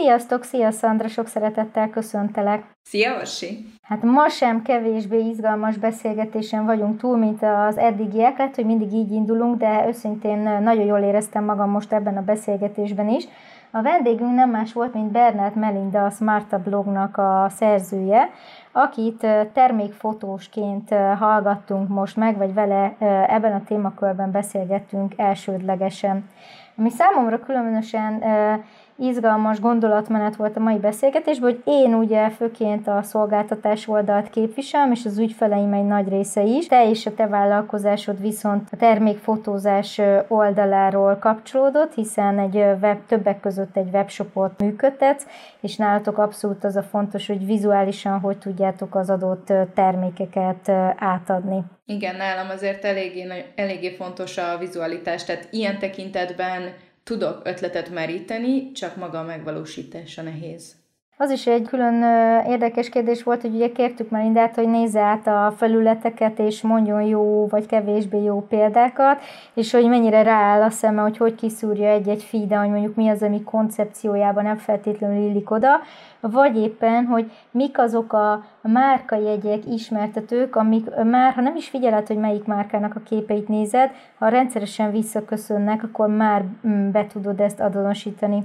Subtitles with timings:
[0.00, 2.64] Sziasztok, szia Szandra, sok szeretettel köszöntelek.
[2.82, 3.66] Szia Orsi!
[3.82, 8.38] Hát ma sem kevésbé izgalmas beszélgetésen vagyunk túl, mint az eddigiek.
[8.38, 13.08] Lehet, hogy mindig így indulunk, de őszintén nagyon jól éreztem magam most ebben a beszélgetésben
[13.08, 13.24] is.
[13.70, 18.30] A vendégünk nem más volt, mint Bernát Melinda, a Smarta blognak a szerzője,
[18.72, 22.94] akit termékfotósként hallgattunk most meg, vagy vele
[23.28, 26.28] ebben a témakörben beszélgettünk elsődlegesen.
[26.76, 28.22] Ami számomra különösen
[28.98, 35.04] izgalmas gondolatmenet volt a mai beszélgetésben, hogy én ugye főként a szolgáltatás oldalt képviselem, és
[35.04, 36.66] az ügyfeleim egy nagy része is.
[36.66, 43.76] Te és a te vállalkozásod viszont a termékfotózás oldaláról kapcsolódott, hiszen egy web, többek között
[43.76, 45.26] egy webshopot működtetsz,
[45.60, 51.62] és nálatok abszolút az a fontos, hogy vizuálisan hogy tudjátok az adott termékeket átadni.
[51.86, 56.72] Igen, nálam azért eléggé, eléggé fontos a vizualitás, tehát ilyen tekintetben
[57.08, 60.76] tudok ötletet meríteni, csak maga a megvalósítása nehéz.
[61.20, 62.02] Az is egy külön
[62.46, 67.46] érdekes kérdés volt, hogy ugye kértük Melindát, hogy nézze át a felületeket, és mondjon jó
[67.46, 69.20] vagy kevésbé jó példákat,
[69.54, 73.22] és hogy mennyire rááll a szeme, hogy hogy kiszúrja egy-egy feed hogy mondjuk mi az,
[73.22, 75.80] ami koncepciójában nem feltétlenül illik oda,
[76.20, 82.18] vagy éppen, hogy mik azok a márkajegyek, ismertetők, amik már, ha nem is figyeled, hogy
[82.18, 88.42] melyik márkának a képeit nézed, ha rendszeresen visszaköszönnek, akkor már mm, be tudod ezt azonosítani.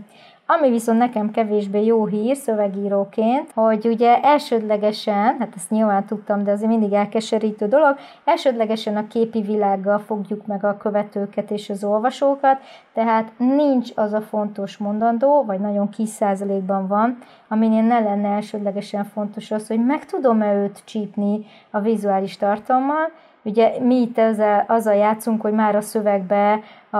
[0.57, 6.51] Ami viszont nekem kevésbé jó hír szövegíróként, hogy ugye elsődlegesen, hát ezt nyilván tudtam, de
[6.51, 12.59] azért mindig elkeserítő dolog, elsődlegesen a képi világgal fogjuk meg a követőket és az olvasókat,
[12.93, 17.17] tehát nincs az a fontos mondandó, vagy nagyon kis százalékban van,
[17.47, 23.11] aminél ne lenne elsődlegesen fontos az, hogy meg tudom-e őt csípni a vizuális tartalommal,
[23.43, 26.97] Ugye mi itt ezzel, azzal játszunk, hogy már a szövegbe, a,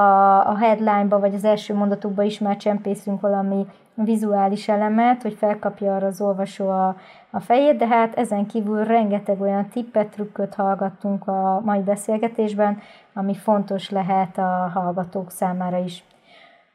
[0.47, 6.07] a headline-ba vagy az első mondatukba is már csempészünk valami vizuális elemet, hogy felkapja arra
[6.07, 6.95] az olvasó a,
[7.31, 12.79] a fejét, de hát ezen kívül rengeteg olyan tippet, trükköt hallgattunk a mai beszélgetésben,
[13.13, 16.03] ami fontos lehet a hallgatók számára is.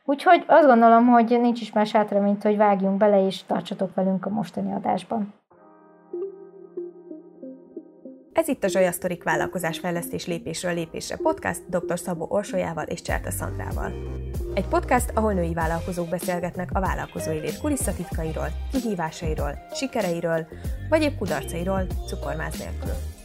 [0.04, 4.26] Úgyhogy azt gondolom, hogy nincs is más hátra, mint hogy vágjunk bele, és tartsatok velünk
[4.26, 5.34] a mostani adásban.
[8.38, 11.98] Ez itt a Zsolya Sztorik vállalkozásfejlesztés lépésről lépésre podcast dr.
[11.98, 13.92] Szabó Orsolyával és Cserta Szandrával.
[14.54, 20.46] Egy podcast, ahol női vállalkozók beszélgetnek a vállalkozói lét kulisszatitkairól, kihívásairól, sikereiről,
[20.88, 23.17] vagy épp kudarcairól, cukormáz nélkül.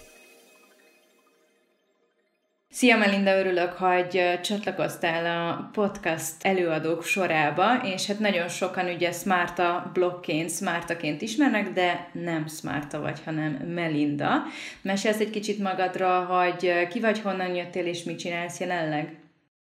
[2.73, 9.91] Szia Melinda, örülök, hogy csatlakoztál a podcast előadók sorába, és hát nagyon sokan ugye Smarta
[9.93, 14.43] blogként, Smartaként ismernek, de nem Smarta vagy, hanem Melinda.
[14.81, 19.22] Mesélsz egy kicsit magadra, hogy ki vagy, honnan jöttél, és mit csinálsz jelenleg?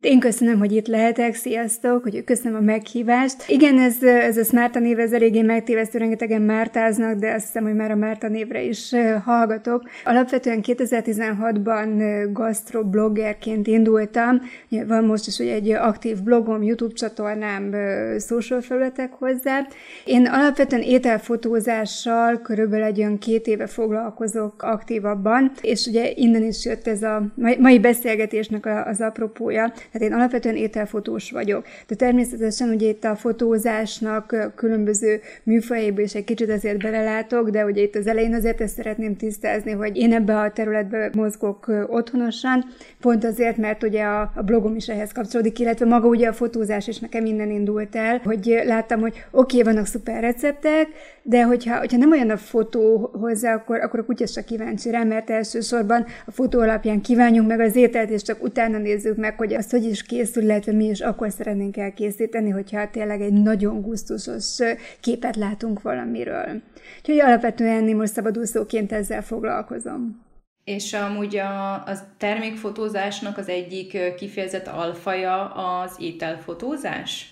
[0.02, 3.48] Én köszönöm, hogy itt lehetek, sziasztok, hogy köszönöm a meghívást.
[3.48, 7.74] Igen, ez, ez a Márta név, ez eléggé megtévesztő, rengetegen Mártáznak, de azt hiszem, hogy
[7.74, 9.82] már a Márta névre is hallgatok.
[10.04, 14.40] Alapvetően 2016-ban gastrobloggerként indultam,
[14.86, 17.74] van most is ugye egy aktív blogom, YouTube csatornám,
[18.18, 19.66] social felületek hozzá.
[20.04, 26.86] Én alapvetően ételfotózással körülbelül egy olyan két éve foglalkozok aktívabban, és ugye innen is jött
[26.86, 27.22] ez a
[27.58, 31.66] mai beszélgetésnek az apropója, tehát én alapvetően ételfotós vagyok.
[31.86, 37.82] De természetesen ugye itt a fotózásnak különböző műfajéből is egy kicsit azért belelátok, de ugye
[37.82, 42.64] itt az elején azért ezt szeretném tisztázni, hogy én ebbe a területbe mozgok otthonosan,
[43.00, 46.86] pont azért, mert ugye a, a blogom is ehhez kapcsolódik, illetve maga ugye a fotózás
[46.88, 50.88] is nekem innen indult el, hogy láttam, hogy oké, okay, vannak szuper receptek,
[51.22, 55.02] de hogyha, hogyha nem olyan a fotó hozzá, akkor, akkor a kutya csak kíváncsi rá,
[55.02, 59.54] mert elsősorban a fotó alapján kívánjuk meg az ételt, és csak utána nézzük meg, hogy
[59.54, 64.58] azt hogy is készül, illetve mi is akkor szeretnénk elkészíteni, hogyha tényleg egy nagyon gusztusos
[65.00, 66.62] képet látunk valamiről.
[66.98, 70.20] Úgyhogy alapvetően én most szabadúszóként ezzel foglalkozom.
[70.64, 77.31] És amúgy a, a termékfotózásnak az egyik kifejezett alfaja az ételfotózás?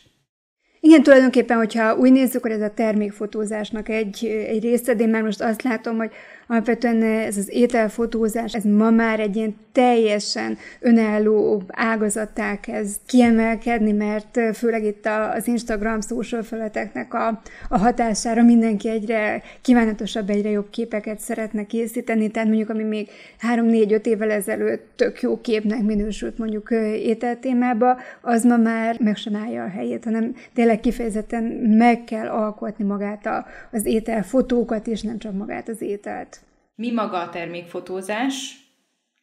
[0.81, 5.23] Igen, tulajdonképpen, hogyha úgy nézzük, akkor ez a termékfotózásnak egy, egy része, de én már
[5.23, 6.11] most azt látom, hogy
[6.51, 14.39] Alapvetően ez az ételfotózás, ez ma már egy ilyen teljesen önálló ágazattá kezd kiemelkedni, mert
[14.55, 21.19] főleg itt az Instagram social felületeknek a, a hatására mindenki egyre kívánatosabb, egyre jobb képeket
[21.19, 23.09] szeretne készíteni, tehát mondjuk ami még
[23.55, 29.65] 3-4-5 évvel ezelőtt tök jó képnek minősült mondjuk ételtémába, az ma már meg sem állja
[29.65, 31.43] a helyét, hanem tényleg kifejezetten
[31.79, 36.41] meg kell alkotni magát a, az ételfotókat, és nem csak magát az ételt.
[36.75, 38.59] Mi maga a termékfotózás,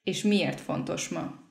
[0.03, 1.45] és miért fontos ma?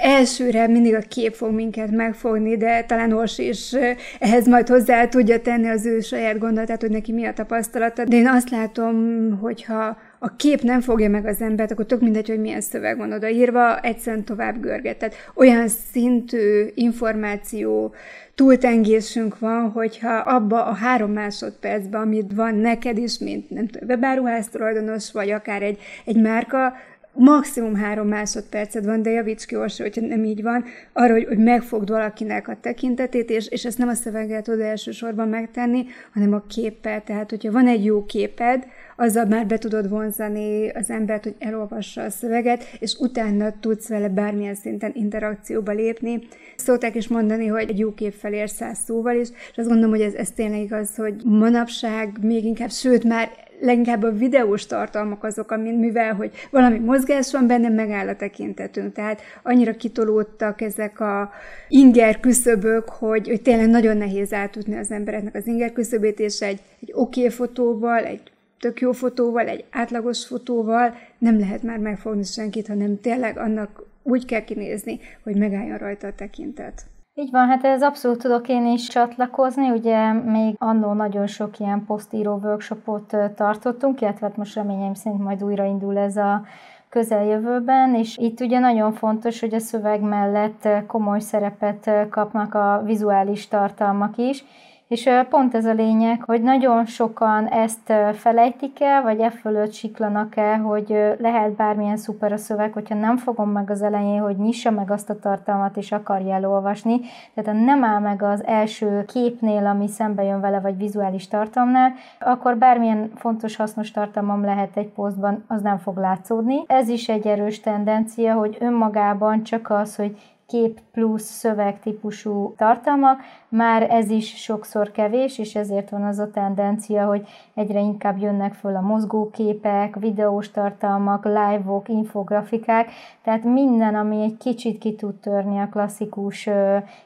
[0.00, 3.72] elsőre mindig a kép fog minket megfogni, de talán Orsi is
[4.18, 8.04] ehhez majd hozzá tudja tenni az ő saját gondolatát, hogy neki mi a tapasztalata.
[8.04, 12.28] De én azt látom, hogyha a kép nem fogja meg az embert, akkor tök mindegy,
[12.28, 14.98] hogy milyen szöveg van odaírva, egyszerűen tovább görget.
[14.98, 17.94] Tehát olyan szintű információ
[18.40, 24.48] túltengésünk van, hogyha abba a három másodpercben, amit van neked is, mint nem tudom, webáruház
[24.48, 26.72] tulajdonos, vagy akár egy, egy márka,
[27.12, 31.38] maximum három másodperced van, de javíts ki Orsa, hogyha nem így van, arra, hogy, hogy
[31.38, 36.44] megfogd valakinek a tekintetét, és, és ezt nem a szöveggel tudod elsősorban megtenni, hanem a
[36.48, 37.02] képpel.
[37.02, 38.66] Tehát, hogyha van egy jó képed,
[39.00, 44.08] azzal már be tudod vonzani az embert, hogy elolvassa a szöveget, és utána tudsz vele
[44.08, 46.18] bármilyen szinten interakcióba lépni.
[46.56, 50.00] Szokták is mondani, hogy egy jó kép felér száz szóval is, és azt gondolom, hogy
[50.00, 53.28] ez, ez tényleg igaz, hogy manapság még inkább, sőt már
[53.60, 58.92] leginkább a videós tartalmak azok, amin, mivel, hogy valami mozgás van benne, megáll a tekintetünk.
[58.92, 61.30] Tehát annyira kitolódtak ezek a
[61.68, 66.60] inger küszöbök, hogy, hogy tényleg nagyon nehéz átutni az embereknek az inger küszöbét, és egy,
[66.80, 68.20] egy oké okay fotóval, egy
[68.60, 74.24] tök jó fotóval, egy átlagos fotóval nem lehet már megfogni senkit, hanem tényleg annak úgy
[74.24, 76.86] kell kinézni, hogy megálljon rajta a tekintet.
[77.14, 81.84] Így van, hát ez abszolút tudok én is csatlakozni, ugye még annó nagyon sok ilyen
[81.84, 86.44] posztíró workshopot tartottunk, illetve hát most reményeim szerint majd újraindul ez a
[86.88, 93.48] közeljövőben, és itt ugye nagyon fontos, hogy a szöveg mellett komoly szerepet kapnak a vizuális
[93.48, 94.44] tartalmak is,
[94.90, 100.36] és pont ez a lényeg, hogy nagyon sokan ezt felejtik el, vagy e fölött siklanak
[100.36, 104.70] el, hogy lehet bármilyen szuper a szöveg, hogyha nem fogom meg az elején, hogy nyissa
[104.70, 107.00] meg azt a tartalmat, és akarja elolvasni.
[107.34, 111.92] Tehát ha nem áll meg az első képnél, ami szembe jön vele, vagy vizuális tartalmnál,
[112.20, 116.62] akkor bármilyen fontos, hasznos tartalmam lehet egy posztban, az nem fog látszódni.
[116.66, 120.16] Ez is egy erős tendencia, hogy önmagában csak az, hogy
[120.50, 126.30] kép plusz szöveg típusú tartalmak, már ez is sokszor kevés, és ezért van az a
[126.30, 132.90] tendencia, hogy egyre inkább jönnek föl a mozgóképek, videós tartalmak, live-ok, infografikák,
[133.22, 136.48] tehát minden, ami egy kicsit ki tud törni a klasszikus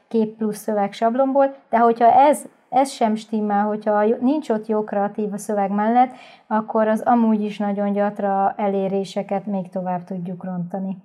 [0.07, 5.33] kép plusz szöveg sablomból, de hogyha ez ez sem stimmel, hogyha nincs ott jó kreatív
[5.33, 6.13] a szöveg mellett,
[6.47, 10.97] akkor az amúgy is nagyon gyatra eléréseket még tovább tudjuk rontani.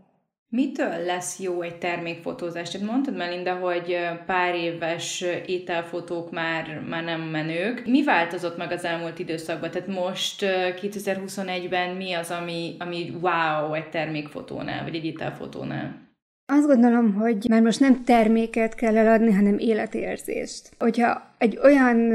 [0.52, 2.70] Mitől lesz jó egy termékfotózás?
[2.70, 7.86] Tehát mondtad, Melinda, hogy pár éves ételfotók már, már nem menők.
[7.86, 9.70] Mi változott meg az elmúlt időszakban?
[9.70, 10.44] Tehát most
[10.82, 16.08] 2021-ben mi az, ami, ami wow egy termékfotónál, vagy egy ételfotónál?
[16.52, 20.70] Azt gondolom, hogy már most nem terméket kell eladni, hanem életérzést.
[20.78, 22.12] Hogyha egy olyan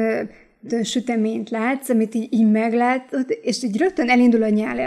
[0.83, 4.79] süteményt látsz, amit így, így meglátod, és így rögtön elindul a nyál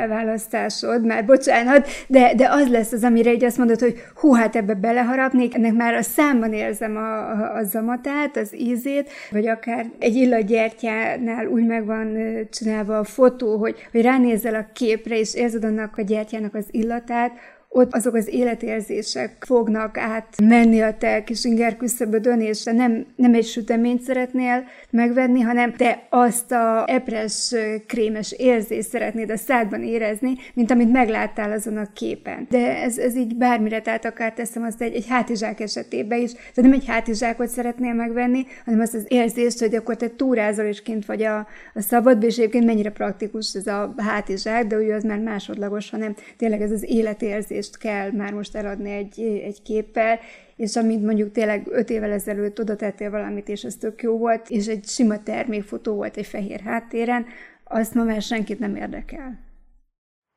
[1.02, 4.74] már bocsánat, de, de az lesz az, amire így azt mondod, hogy hú, hát ebbe
[4.74, 10.14] beleharapnék, ennek már a számban érzem a, a, a zamatát, az ízét, vagy akár egy
[10.14, 12.18] illagyertyánál úgy meg van
[12.50, 17.32] csinálva a fotó, hogy, hogy ránézel a képre, és érzed annak a gyertyának az illatát,
[17.68, 23.34] ott azok az életérzések fognak átmenni a te kis inger küszöbödön, és te nem, nem
[23.34, 27.54] egy süteményt szeretnél megvenni, hanem te azt a epres,
[27.86, 32.46] krémes érzést szeretnéd a szádban érezni, mint amit megláttál azon a képen.
[32.50, 36.62] De ez, ez így bármire, tehát akár teszem azt egy, egy hátizsák esetében is, de
[36.62, 41.06] nem egy hátizsákot szeretnél megvenni, hanem azt az érzést, hogy akkor te túrázol és kint
[41.06, 45.18] vagy a, a szabadban, és egyébként mennyire praktikus ez a hátizsák, de ugye az már
[45.18, 50.18] másodlagos, hanem tényleg ez az életérzés érzést kell már most eladni egy, egy képpel,
[50.56, 54.50] és amit mondjuk tényleg öt évvel ezelőtt oda tettél valamit, és ez tök jó volt,
[54.50, 57.26] és egy sima termékfotó volt egy fehér háttéren,
[57.64, 59.47] azt ma már senkit nem érdekel.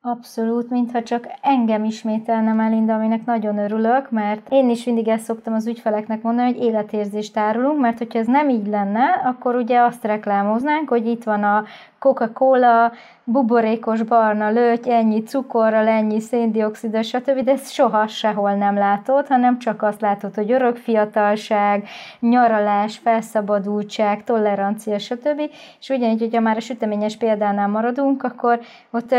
[0.04, 5.54] Abszolút, mintha csak engem ismételne Melinda, aminek nagyon örülök, mert én is mindig ezt szoktam
[5.54, 10.04] az ügyfeleknek mondani, hogy életérzést árulunk, mert hogyha ez nem így lenne, akkor ugye azt
[10.04, 11.64] reklámoznánk, hogy itt van a
[11.98, 12.92] Coca-Cola,
[13.24, 19.58] buborékos barna löty, ennyi cukorral, ennyi széndiokszid, stb., de ezt soha sehol nem látod, hanem
[19.58, 21.88] csak azt látod, hogy örök fiatalság,
[22.20, 25.40] nyaralás, felszabadultság, tolerancia, stb.
[25.80, 29.14] És ugyanígy, hogyha már a süteményes példánál maradunk, akkor ott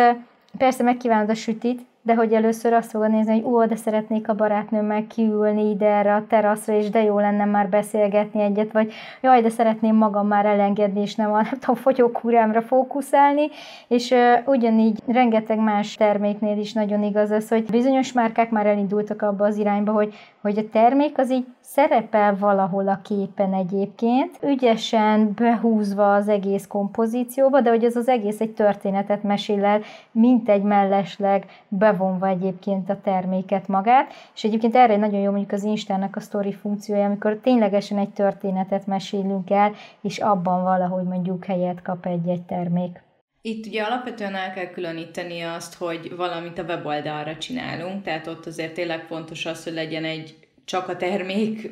[0.58, 4.36] Persze megkívánod a sütit, de hogy először azt fogod nézni, hogy ó, de szeretnék a
[4.36, 9.42] barátnőmmel kiülni ide erre a teraszra, és de jó lenne már beszélgetni egyet, vagy jaj,
[9.42, 13.48] de szeretném magam már elengedni, és nem a nem tudom, fogyókúrámra fókuszálni,
[13.88, 19.22] és uh, ugyanígy rengeteg más terméknél is nagyon igaz az, hogy bizonyos márkák már elindultak
[19.22, 25.34] abba az irányba, hogy, hogy a termék az így szerepel valahol a képen egyébként, ügyesen
[25.36, 29.82] behúzva az egész kompozícióba, de hogy ez az egész egy történetet mesél el,
[30.12, 31.46] mint egy mellesleg
[31.94, 36.54] bevonva egyébként a terméket magát, és egyébként erre nagyon jó mondjuk az Instának a story
[36.54, 43.02] funkciója, amikor ténylegesen egy történetet mesélünk el, és abban valahogy mondjuk helyet kap egy-egy termék.
[43.42, 48.74] Itt ugye alapvetően el kell különíteni azt, hogy valamit a weboldalra csinálunk, tehát ott azért
[48.74, 51.70] tényleg fontos az, hogy legyen egy csak a termék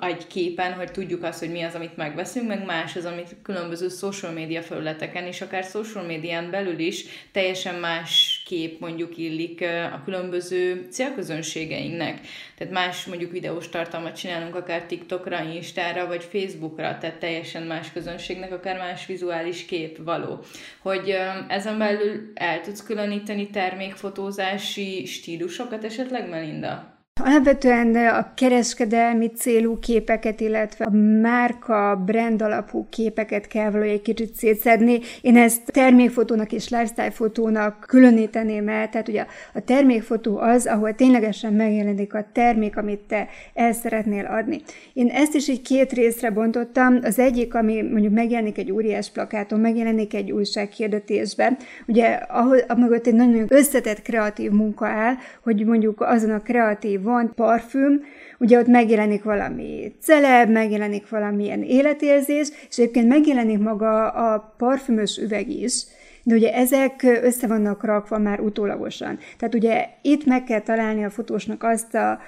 [0.00, 3.88] egy képen, hogy tudjuk azt, hogy mi az, amit megveszünk, meg más az, amit különböző
[3.88, 10.02] social media felületeken, és akár social médián belül is teljesen más kép mondjuk illik a
[10.04, 12.20] különböző célközönségeinknek.
[12.58, 18.52] Tehát más mondjuk videós tartalmat csinálunk akár TikTokra, Instára, vagy Facebookra, tehát teljesen más közönségnek,
[18.52, 20.44] akár más vizuális kép való.
[20.82, 21.16] Hogy
[21.48, 26.93] ezen belül el tudsz különíteni termékfotózási stílusokat esetleg, Melinda?
[27.22, 30.90] Alapvetően a kereskedelmi célú képeket, illetve a
[31.20, 35.00] márka, brand alapú képeket kell valahogy egy kicsit szétszedni.
[35.20, 41.52] Én ezt termékfotónak és lifestyle fotónak különíteném el, tehát ugye a termékfotó az, ahol ténylegesen
[41.52, 44.60] megjelenik a termék, amit te el szeretnél adni.
[44.92, 46.98] Én ezt is így két részre bontottam.
[47.02, 51.56] Az egyik, ami mondjuk megjelenik egy óriás plakáton, megjelenik egy újsághirdetésben,
[51.86, 57.32] ugye ahol mögött egy nagyon összetett kreatív munka áll, hogy mondjuk azon a kreatív van
[57.34, 58.02] parfüm,
[58.38, 65.50] ugye ott megjelenik valami celeb, megjelenik valamilyen életérzés, és egyébként megjelenik maga a parfümös üveg
[65.50, 65.84] is,
[66.24, 69.18] de ugye ezek össze vannak rakva már utólagosan.
[69.38, 72.18] Tehát ugye itt meg kell találni a fotósnak azt a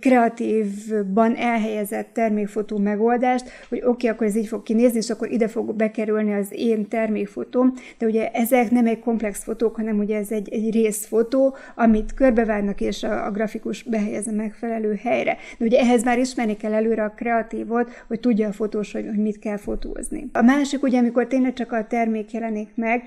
[0.00, 5.48] kreatívban elhelyezett termékfotó megoldást, hogy oké, okay, akkor ez így fog kinézni, és akkor ide
[5.48, 10.30] fog bekerülni az én termékfotóm, de ugye ezek nem egy komplex fotók, hanem ugye ez
[10.30, 15.36] egy, egy részfotó, amit körbevárnak, és a, a grafikus behelyez a megfelelő helyre.
[15.58, 19.22] De ugye ehhez már ismerni kell előre a kreatívot, hogy tudja a fotós, hogy, hogy
[19.22, 20.28] mit kell fotózni.
[20.32, 23.02] A másik ugye, amikor tényleg csak a termék jelenik meg,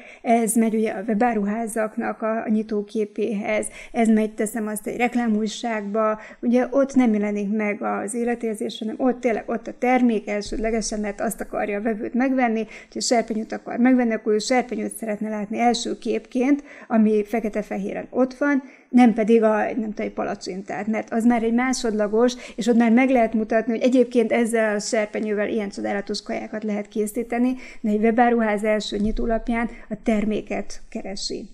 [0.56, 7.14] megy ugye a webáruházaknak a nyitóképéhez, ez megy, teszem azt egy reklámújságba, ugye ott nem
[7.14, 11.82] jelenik meg az életérzés, hanem ott tényleg ott a termék elsődlegesen, mert azt akarja a
[11.82, 18.08] vevőt megvenni, hogyha serpenyőt akar megvenni, akkor ő serpenyőt szeretne látni első képként, ami fekete-fehéren
[18.10, 22.68] ott van, nem pedig a, nem tudom, egy palacsintát, mert az már egy másodlagos, és
[22.68, 27.56] ott már meg lehet mutatni, hogy egyébként ezzel a serpenyővel ilyen csodálatos kajákat lehet készíteni,
[27.82, 31.50] de egy webáruház első nyitólapján a terméket keresi.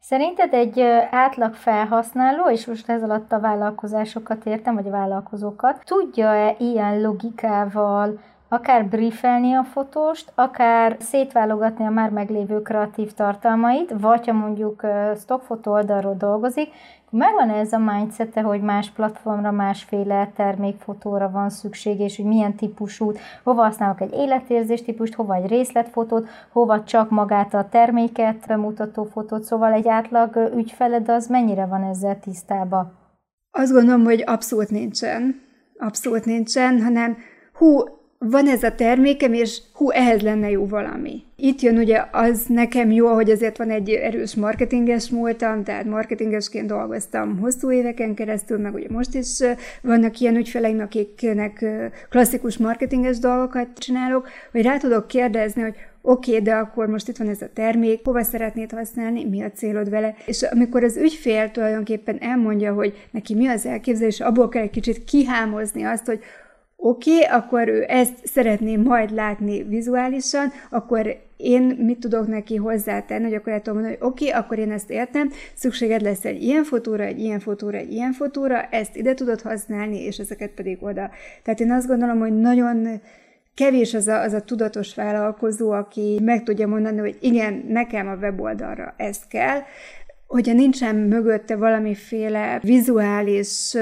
[0.00, 0.80] Szerinted egy
[1.10, 8.20] átlag felhasználó, és most ez alatt a vállalkozásokat értem, vagy a vállalkozókat, tudja-e ilyen logikával
[8.48, 14.86] akár briefelni a fotóst, akár szétválogatni a már meglévő kreatív tartalmait, vagy ha mondjuk
[15.16, 16.68] stockfotó oldalról dolgozik,
[17.10, 23.12] megvan ez a mindset hogy más platformra, másféle termékfotóra van szükség, és hogy milyen típusú,
[23.42, 29.42] hova használok egy életérzés típust, hova egy részletfotót, hova csak magát a terméket bemutató fotót,
[29.42, 32.92] szóval egy átlag ügyfeled az mennyire van ezzel tisztában?
[33.50, 35.40] Azt gondolom, hogy abszolút nincsen.
[35.78, 37.16] Abszolút nincsen, hanem
[37.52, 41.22] hú, van ez a termékem, és hú, ehhez lenne jó valami.
[41.36, 46.66] Itt jön ugye az nekem jó, hogy azért van egy erős marketinges múltam, tehát marketingesként
[46.66, 49.38] dolgoztam hosszú éveken keresztül, meg ugye most is
[49.82, 51.64] vannak ilyen ügyfeleim, akiknek
[52.10, 57.16] klasszikus marketinges dolgokat csinálok, hogy rá tudok kérdezni, hogy oké, okay, de akkor most itt
[57.16, 60.14] van ez a termék, hova szeretnéd használni, mi a célod vele.
[60.26, 65.04] És amikor az ügyfél tulajdonképpen elmondja, hogy neki mi az elképzelés, abból kell egy kicsit
[65.04, 66.20] kihámozni azt, hogy
[66.80, 73.24] oké, okay, akkor ő ezt szeretné majd látni vizuálisan, akkor én mit tudok neki hozzátenni,
[73.24, 76.42] hogy akkor el tudom mondani, hogy oké, okay, akkor én ezt értem, szükséged lesz egy
[76.42, 80.78] ilyen fotóra, egy ilyen fotóra, egy ilyen fotóra, ezt ide tudod használni, és ezeket pedig
[80.80, 81.10] oda.
[81.42, 83.00] Tehát én azt gondolom, hogy nagyon
[83.54, 88.14] kevés az a, az a tudatos vállalkozó, aki meg tudja mondani, hogy igen, nekem a
[88.14, 89.60] weboldalra ezt kell,
[90.26, 93.76] hogyha nincsen mögötte valamiféle vizuális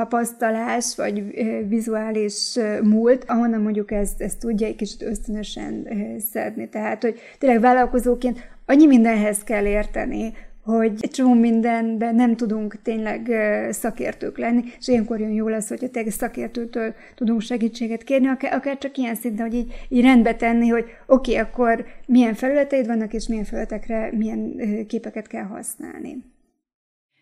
[0.00, 1.24] tapasztalás, vagy
[1.68, 5.88] vizuális múlt, ahonnan mondjuk ezt, ezt tudja egy kicsit ösztönösen
[6.32, 6.68] szedni.
[6.68, 10.32] Tehát, hogy tényleg vállalkozóként annyi mindenhez kell érteni,
[10.64, 13.30] hogy egy csomó mindenben nem tudunk tényleg
[13.70, 18.96] szakértők lenni, és ilyenkor jön jó lesz, hogyha tényleg szakértőtől tudunk segítséget kérni, akár csak
[18.96, 23.26] ilyen szinten, hogy így, így rendbe tenni, hogy oké, okay, akkor milyen felületeid vannak, és
[23.26, 26.16] milyen felületekre milyen képeket kell használni.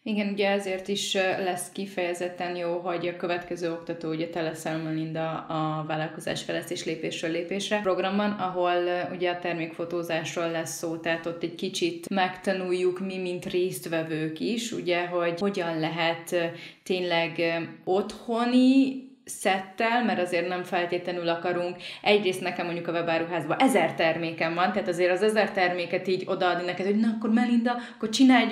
[0.09, 5.31] Igen, ugye ezért is lesz kifejezetten jó, hogy a következő oktató, ugye te leszel Melinda
[5.31, 11.55] a vállalkozás fejlesztés lépésről lépésre programban, ahol ugye a termékfotózásról lesz szó, tehát ott egy
[11.55, 16.35] kicsit megtanuljuk mi, mint résztvevők is, ugye, hogy hogyan lehet
[16.83, 17.43] tényleg
[17.85, 21.77] otthoni szettel, mert azért nem feltétlenül akarunk.
[22.03, 26.65] Egyrészt nekem mondjuk a webáruházban ezer termékem van, tehát azért az ezer terméket így odaadni
[26.65, 28.47] neked, hogy na akkor Melinda, akkor csinálj,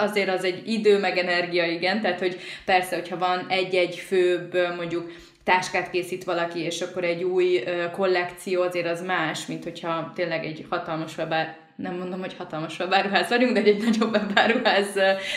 [0.00, 5.12] azért az egy idő meg energia, igen, tehát hogy persze, hogyha van egy-egy főbb mondjuk
[5.44, 10.66] táskát készít valaki, és akkor egy új kollekció azért az más, mint hogyha tényleg egy
[10.70, 14.86] hatalmas webár, nem mondom, hogy hatalmas webáruház vagyunk, de egy nagyobb webáruház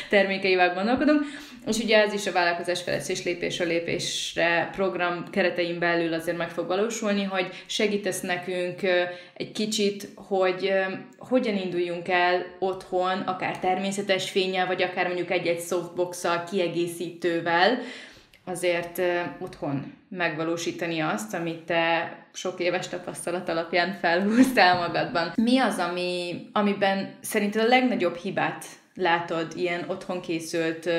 [0.09, 1.21] termékeivel gondolkodunk.
[1.67, 6.67] És ugye ez is a vállalkozás fejlesztés lépésről lépésre program keretein belül azért meg fog
[6.67, 8.81] valósulni, hogy segítesz nekünk
[9.33, 10.73] egy kicsit, hogy
[11.17, 17.79] hogyan induljunk el otthon, akár természetes fényel, vagy akár mondjuk egy-egy softbox kiegészítővel,
[18.45, 19.01] azért
[19.39, 25.31] otthon megvalósítani azt, amit te sok éves tapasztalat alapján felhúztál magadban.
[25.35, 30.89] Mi az, ami, amiben szerinted a legnagyobb hibát látod ilyen otthon készült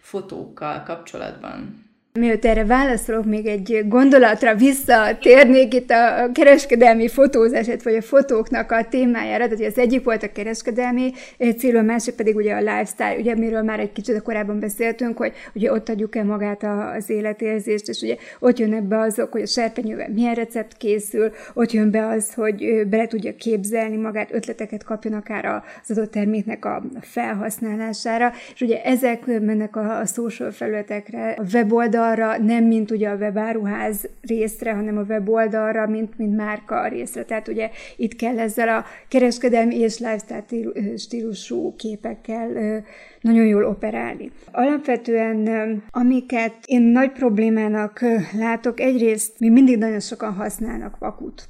[0.00, 1.81] fotókkal kapcsolatban?
[2.18, 8.84] Mielőtt erre válaszolok, még egy gondolatra visszatérnék itt a kereskedelmi fotózását, vagy a fotóknak a
[8.88, 9.48] témájára.
[9.48, 11.12] Tehát az egyik volt a kereskedelmi
[11.58, 15.32] cél, a másik pedig ugye a lifestyle, ugye miről már egy kicsit korábban beszéltünk, hogy
[15.54, 16.62] ugye ott adjuk el magát
[16.96, 21.72] az életérzést, és ugye ott jön ebbe azok, hogy a serpenyővel milyen recept készül, ott
[21.72, 26.82] jön be az, hogy bele tudja képzelni magát, ötleteket kapjon akár az adott terméknek a
[27.00, 33.08] felhasználására, és ugye ezek mennek a, a social felületekre, a weboldal, weboldalra, nem mint ugye
[33.08, 37.24] a webáruház részre, hanem a weboldalra, mint, mint márka részre.
[37.24, 42.48] Tehát ugye itt kell ezzel a kereskedelmi és lifestyle stílusú képekkel
[43.20, 44.30] nagyon jól operálni.
[44.52, 48.00] Alapvetően, amiket én nagy problémának
[48.38, 51.46] látok, egyrészt mi mindig nagyon sokan használnak vakut.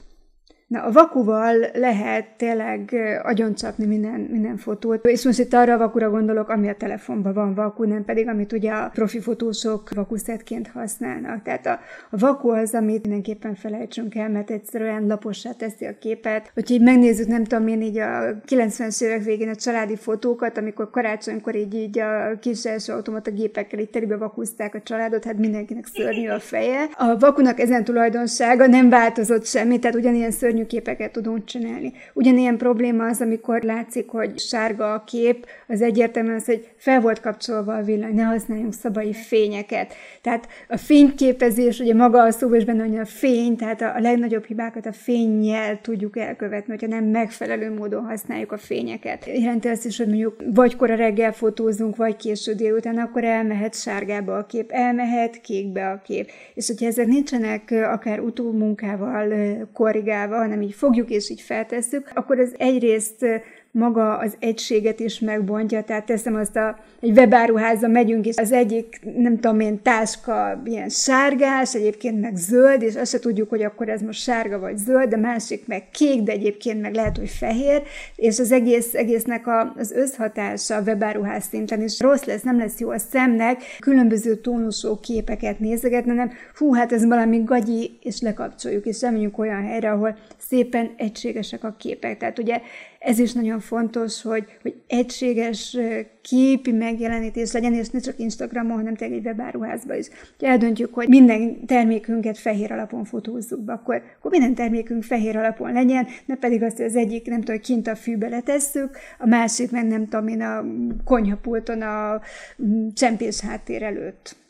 [0.72, 6.10] Na, a vakuval lehet tényleg agyoncsapni minden, minden fotót, és most itt arra a vakura
[6.10, 11.42] gondolok, ami a telefonban van vaku, nem pedig amit ugye a profi fotósok vakuszetként használnak.
[11.42, 16.50] Tehát a, a vaku az, amit mindenképpen felejtsünk el, mert egyszerűen lapossá teszi a képet.
[16.54, 20.90] Hogyha így megnézzük, nem tudom én így a 90-es évek végén a családi fotókat, amikor
[20.90, 25.86] karácsonykor így, így a kis első automata gépekkel így telibe vakuszták a családot, hát mindenkinek
[25.86, 26.88] szörnyű a feje.
[26.96, 31.92] A vakunak ezen tulajdonsága nem változott semmi, tehát ugyanilyen szörnyű képeket tudunk csinálni.
[32.12, 37.20] Ugyanilyen probléma az, amikor látszik, hogy sárga a kép, az egyértelműen az, hogy fel volt
[37.20, 39.94] kapcsolva a villany, ne használjunk szabai fényeket.
[40.20, 44.44] Tehát a fényképezés, ugye maga a szó is benne, hogy a fény, tehát a, legnagyobb
[44.44, 49.26] hibákat a fényjel tudjuk elkövetni, hogyha nem megfelelő módon használjuk a fényeket.
[49.26, 54.36] Jelenti azt is, hogy mondjuk vagy kora reggel fotózunk, vagy késő délután, akkor elmehet sárgába
[54.36, 56.30] a kép, elmehet kékbe a kép.
[56.54, 59.34] És hogyha ezek nincsenek akár utómunkával
[59.72, 63.26] korrigálva, hanem így fogjuk és így feltesszük, akkor ez egyrészt
[63.72, 69.00] maga az egységet is megbontja, tehát teszem azt a, egy webáruházba megyünk, és az egyik,
[69.16, 73.88] nem tudom én, táska ilyen sárgás, egyébként meg zöld, és azt se tudjuk, hogy akkor
[73.88, 77.82] ez most sárga vagy zöld, de másik meg kék, de egyébként meg lehet, hogy fehér,
[78.16, 82.80] és az egész, egésznek a, az összhatása a webáruház szinten is rossz lesz, nem lesz
[82.80, 88.86] jó a szemnek, különböző tónusú képeket nézegetni, hanem hú, hát ez valami gagyi, és lekapcsoljuk,
[88.86, 92.18] és elmegyünk olyan helyre, ahol szépen egységesek a képek.
[92.18, 92.60] Tehát ugye
[93.04, 95.76] ez is nagyon fontos, hogy, hogy egységes
[96.22, 100.08] képi megjelenítés legyen, és ne csak Instagramon, hanem tényleg egy webáruházban is.
[100.38, 105.72] Ha eldöntjük, hogy minden termékünket fehér alapon fotózzuk be, akkor, akkor minden termékünk fehér alapon
[105.72, 109.70] legyen, ne pedig azt, hogy az egyik, nem tudom, kint a fűbe letesszük, a másik
[109.70, 110.64] meg nem tudom én a
[111.04, 112.20] konyhapulton a
[112.62, 114.40] mm, csempés háttér előtt.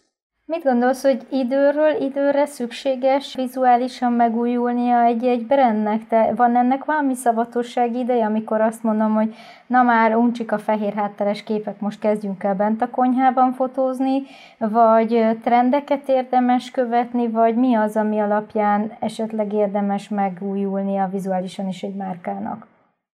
[0.53, 6.07] Mit gondolsz, hogy időről időre szükséges vizuálisan megújulnia egy-egy brandnek?
[6.09, 9.35] Te, van ennek valami szavatosság ideje, amikor azt mondom, hogy
[9.67, 14.23] na már uncsik a fehér hátteres képek, most kezdjünk el bent a konyhában fotózni,
[14.59, 21.95] vagy trendeket érdemes követni, vagy mi az, ami alapján esetleg érdemes megújulnia vizuálisan is egy
[21.95, 22.72] márkának?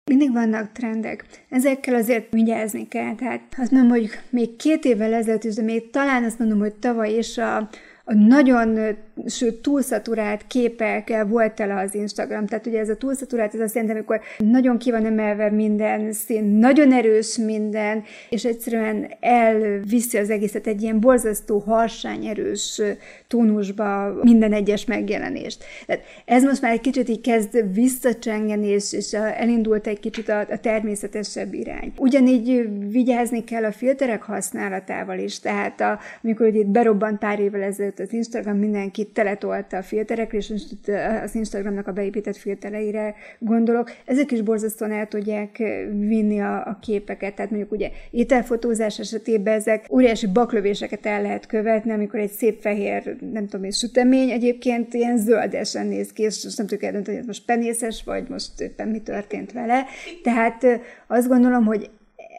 [0.05, 1.25] Mindig vannak trendek.
[1.49, 3.15] Ezekkel azért vigyázni kell.
[3.15, 7.37] Tehát azt mondom, hogy még két évvel ezelőtt még talán azt mondom, hogy tavaly is
[7.37, 7.57] a,
[8.03, 12.45] a nagyon sőt túlszaturált képekkel volt tele az Instagram.
[12.45, 16.43] Tehát ugye ez a túlszaturált, ez azt jelenti, amikor nagyon ki van emelve minden szín,
[16.43, 22.81] nagyon erős minden, és egyszerűen elviszi az egészet egy ilyen borzasztó harsány erős
[23.27, 25.63] tónusba minden egyes megjelenést.
[25.85, 30.39] Tehát ez most már egy kicsit így kezd visszacsengeni, és, és elindult egy kicsit a,
[30.39, 31.93] a természetesebb irány.
[31.97, 37.99] Ugyanígy vigyázni kell a filterek használatával is, tehát a, amikor itt berobbant pár évvel ezelőtt
[37.99, 40.87] az Instagram, mindenki mindenki teletolta a filterekre, és most itt
[41.23, 45.57] az Instagramnak a beépített filtereire gondolok, ezek is borzasztóan el tudják
[45.91, 47.35] vinni a, a képeket.
[47.35, 53.15] Tehát mondjuk ugye ételfotózás esetében ezek óriási baklövéseket el lehet követni, amikor egy szép fehér,
[53.31, 57.27] nem tudom én, sütemény egyébként ilyen zöldesen néz ki, és most nem tudjuk eldönteni, hogy
[57.27, 59.85] most penészes, vagy most éppen mi történt vele.
[60.23, 60.65] Tehát
[61.07, 61.89] azt gondolom, hogy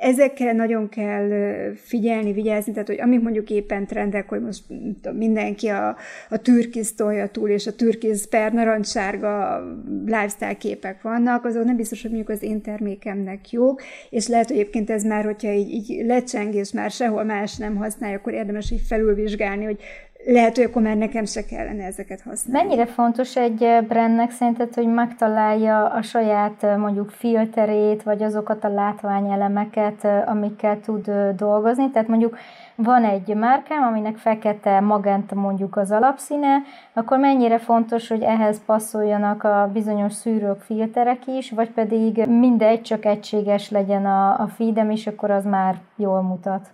[0.01, 1.29] ezekkel nagyon kell
[1.75, 4.63] figyelni, vigyázni, tehát hogy amik mondjuk éppen trendek, hogy most
[5.03, 5.97] tudom, mindenki a,
[6.31, 9.63] a türkisz tolja túl, és a türkisz per narancssárga
[10.05, 14.57] lifestyle képek vannak, azok nem biztos, hogy mondjuk az én termékemnek jók, és lehet, hogy
[14.57, 18.71] egyébként ez már, hogyha így, így lecseng, és már sehol más nem használja, akkor érdemes
[18.71, 19.81] így felülvizsgálni, hogy
[20.27, 22.69] lehet, hogy akkor már nekem se kellene ezeket használni.
[22.69, 30.07] Mennyire fontos egy brandnek szerinted, hogy megtalálja a saját mondjuk filterét, vagy azokat a látványelemeket,
[30.27, 31.91] amikkel tud dolgozni?
[31.91, 32.39] Tehát mondjuk
[32.75, 36.57] van egy márkám, aminek fekete, magenta mondjuk az alapszíne,
[36.93, 43.05] akkor mennyire fontos, hogy ehhez passzoljanak a bizonyos szűrők, filterek is, vagy pedig mindegy, csak
[43.05, 46.73] egységes legyen a, a feedem, és akkor az már jól mutat?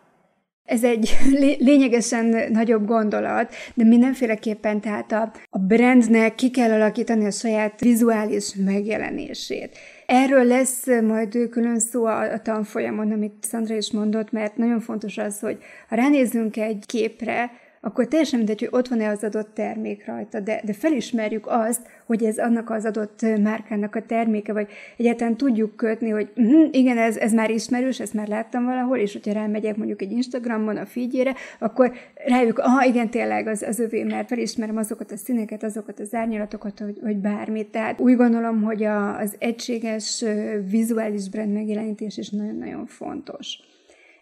[0.70, 1.16] Ez egy
[1.68, 8.54] lényegesen nagyobb gondolat, de mindenféleképpen tehát a, a brandnek ki kell alakítani a saját vizuális
[8.64, 9.78] megjelenését.
[10.06, 15.18] Erről lesz majd külön szó a, a tanfolyamon, amit Szandra is mondott, mert nagyon fontos
[15.18, 17.50] az, hogy ha ránézzünk egy képre,
[17.82, 22.24] akkor teljesen mindegy, hogy ott van-e az adott termék rajta, de, de felismerjük azt, hogy
[22.24, 27.16] ez annak az adott márkának a terméke, vagy egyáltalán tudjuk kötni, hogy uh-huh, igen, ez,
[27.16, 31.34] ez már ismerős, ezt már láttam valahol, és hogyha rámegyek mondjuk egy Instagramon a figyére,
[31.58, 31.92] akkor
[32.26, 36.78] rájuk, aha, igen, tényleg az, az övé, mert felismerem azokat a színeket, azokat az árnyalatokat,
[36.78, 37.68] hogy, hogy bármit.
[37.68, 40.24] Tehát úgy gondolom, hogy a, az egységes
[40.70, 43.58] vizuális brand megjelenítés is nagyon-nagyon fontos.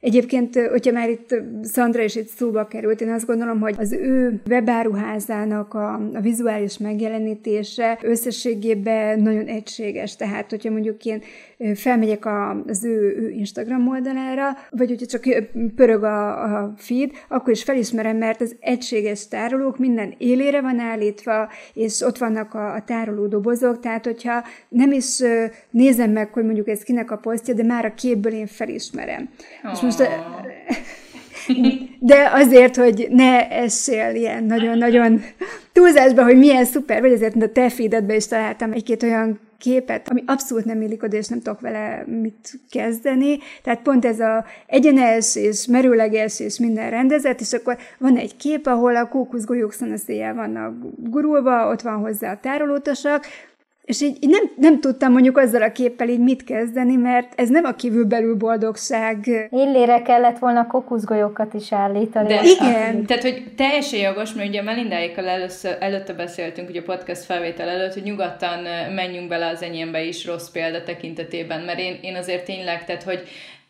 [0.00, 4.40] Egyébként, hogyha már itt Szandra is itt szóba került, én azt gondolom, hogy az ő
[4.48, 10.16] webáruházának a, a vizuális megjelenítése összességében nagyon egységes.
[10.16, 11.22] Tehát, hogyha mondjuk én
[11.74, 15.44] felmegyek a, az ő, ő Instagram oldalára, vagy hogyha csak
[15.76, 21.48] pörög a, a feed, akkor is felismerem, mert az egységes tárolók minden élére van állítva,
[21.74, 25.18] és ott vannak a, a tároló dobozok, tehát hogyha nem is
[25.70, 29.28] nézem meg, hogy mondjuk ez kinek a posztja, de már a képből én felismerem.
[29.64, 29.72] Oh.
[29.72, 30.02] És most
[31.98, 35.20] de azért, hogy ne essél ilyen nagyon-nagyon
[35.72, 40.22] túlzásba, hogy milyen szuper vagy, ezért a te feededbe is találtam egy-két olyan képet, ami
[40.26, 43.38] abszolút nem illik oda, és nem tudok vele mit kezdeni.
[43.62, 48.66] Tehát pont ez a egyenes és merőleges és minden rendezett, és akkor van egy kép,
[48.66, 53.26] ahol a kókuszgolyók szanaszéjjel vannak gurulva, ott van hozzá a tárolótosak,
[53.88, 57.48] és így, így nem, nem tudtam mondjuk azzal a képpel így mit kezdeni, mert ez
[57.48, 59.48] nem a kívülbelül boldogság.
[59.50, 62.28] Illére kellett volna kokuszgolyókat is állítani.
[62.28, 63.00] De, igen.
[63.02, 67.68] A, tehát, hogy teljesen jogos, mert ugye Melindáikkal először, előtte beszéltünk, ugye a podcast felvétel
[67.68, 68.62] előtt, hogy nyugodtan
[68.94, 73.22] menjünk bele az enyémbe is rossz példa tekintetében, mert én, én azért tényleg, tehát, hogy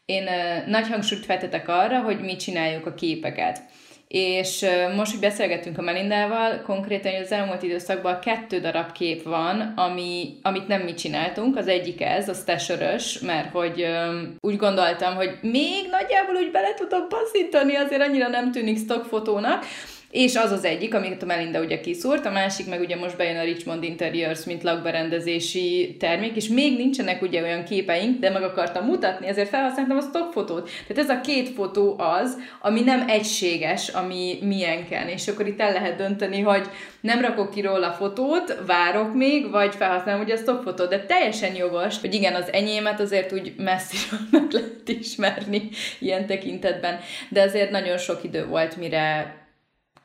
[0.05, 0.25] én
[0.67, 3.61] nagy hangsúlyt fektetek arra, hogy mi csináljuk a képeket.
[4.09, 4.67] És
[4.97, 10.69] most, hogy beszélgettünk a Melindával, konkrétan az elmúlt időszakban kettő darab kép van, ami, amit
[10.69, 11.57] nem mi csináltunk.
[11.57, 16.75] Az egyik ez, az tesörös, mert hogy um, úgy gondoltam, hogy még nagyjából úgy bele
[16.75, 19.65] tudom passzítani, azért annyira nem tűnik stockfotónak,
[20.11, 23.37] és az az egyik, amit a Melinda ugye kiszúrt, a másik meg ugye most bejön
[23.37, 28.85] a Richmond Interiors, mint lakberendezési termék, és még nincsenek ugye olyan képeink, de meg akartam
[28.85, 30.71] mutatni, ezért felhasználtam a stockfotót.
[30.87, 35.73] Tehát ez a két fotó az, ami nem egységes, ami milyenken, és akkor itt el
[35.73, 36.69] lehet dönteni, hogy
[37.01, 42.01] nem rakok ki róla fotót, várok még, vagy felhasználom ugye a stockfotót, de teljesen jogos,
[42.01, 45.69] hogy igen, az enyémet azért úgy messziről meg lehet ismerni
[45.99, 49.37] ilyen tekintetben, de azért nagyon sok idő volt, mire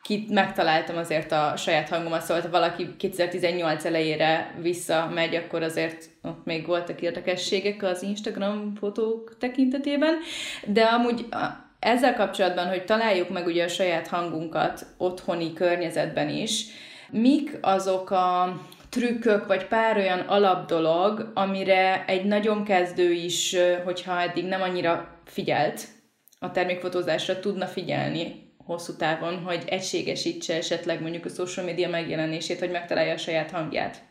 [0.04, 6.46] kit megtaláltam azért a saját hangomat, szóval ha valaki 2018 elejére visszamegy, akkor azért ott
[6.46, 10.18] még voltak érdekességek az Instagram fotók tekintetében,
[10.66, 11.26] de amúgy
[11.80, 16.66] ezzel kapcsolatban, hogy találjuk meg ugye a saját hangunkat otthoni környezetben is,
[17.10, 24.46] mik azok a trükkök, vagy pár olyan alapdolog, amire egy nagyon kezdő is, hogyha eddig
[24.46, 25.88] nem annyira figyelt
[26.40, 32.72] a termékfotózásra, tudna figyelni hosszú távon, hogy egységesítse esetleg mondjuk a social media megjelenését, hogy
[32.72, 34.04] megtalálja a saját hangját.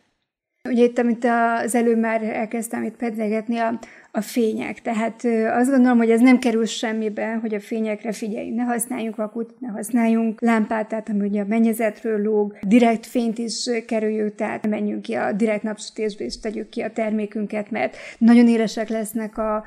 [0.69, 1.25] Ugye itt, amit
[1.65, 3.79] az előbb már elkezdtem itt pedzegetni, a,
[4.13, 4.83] a fények.
[4.83, 5.25] Tehát
[5.59, 8.57] azt gondolom, hogy ez nem kerül semmibe, hogy a fényekre figyeljünk.
[8.57, 13.71] Ne használjunk vakut, ne használjunk lámpát, tehát ami ugye a mennyezetről lóg, direkt fényt is
[13.87, 18.89] kerüljük, tehát menjünk ki a direkt napsütésbe és tegyük ki a termékünket, mert nagyon élesek
[18.89, 19.65] lesznek a,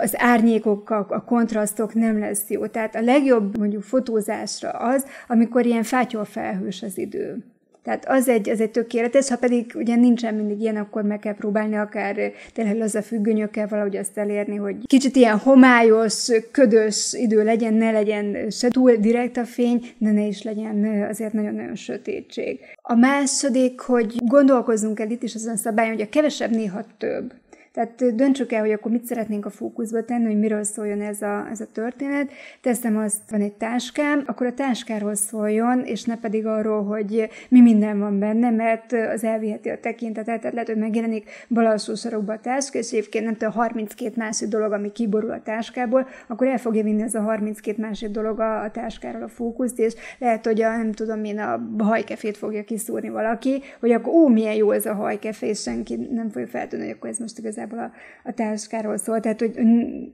[0.00, 2.66] az árnyékok, a, kontrasztok nem lesz jó.
[2.66, 5.82] Tehát a legjobb mondjuk fotózásra az, amikor ilyen
[6.24, 7.44] felhős az idő.
[7.86, 11.34] Tehát az egy, az egy tökéletes, ha pedig ugye nincsen mindig ilyen, akkor meg kell
[11.34, 17.44] próbálni akár tényleg az a függönyökkel valahogy azt elérni, hogy kicsit ilyen homályos, ködös idő
[17.44, 22.60] legyen, ne legyen se túl direkt a fény, de ne is legyen azért nagyon-nagyon sötétség.
[22.82, 27.32] A második, hogy gondolkozzunk el itt is azon szabályon, hogy a kevesebb néha több.
[27.76, 31.46] Tehát döntsük el, hogy akkor mit szeretnénk a fókuszba tenni, hogy miről szóljon ez a,
[31.50, 32.30] ez a történet.
[32.60, 37.60] Teszem azt, van egy táskám, akkor a táskáról szóljon, és ne pedig arról, hogy mi
[37.60, 42.32] minden van benne, mert az elviheti a tekintetet, tehát lehet, hogy megjelenik bal alsó sarokba
[42.32, 46.58] a táska, és egyébként nem tudom, 32 másik dolog, ami kiborul a táskából, akkor el
[46.58, 50.62] fogja vinni ez a 32 másik dolog a, a táskáról a fókuszt, és lehet, hogy
[50.62, 54.86] a, nem tudom én, a hajkefét fogja kiszúrni valaki, hogy akkor ó, milyen jó ez
[54.86, 58.32] a hajkefé, és senki nem fogja feltűnni, hogy akkor ez most igazán igazából a, a
[58.32, 59.52] táskáról szól, tehát hogy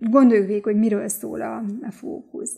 [0.01, 2.57] gondoljuk végig, hogy miről szól a, a fókusz.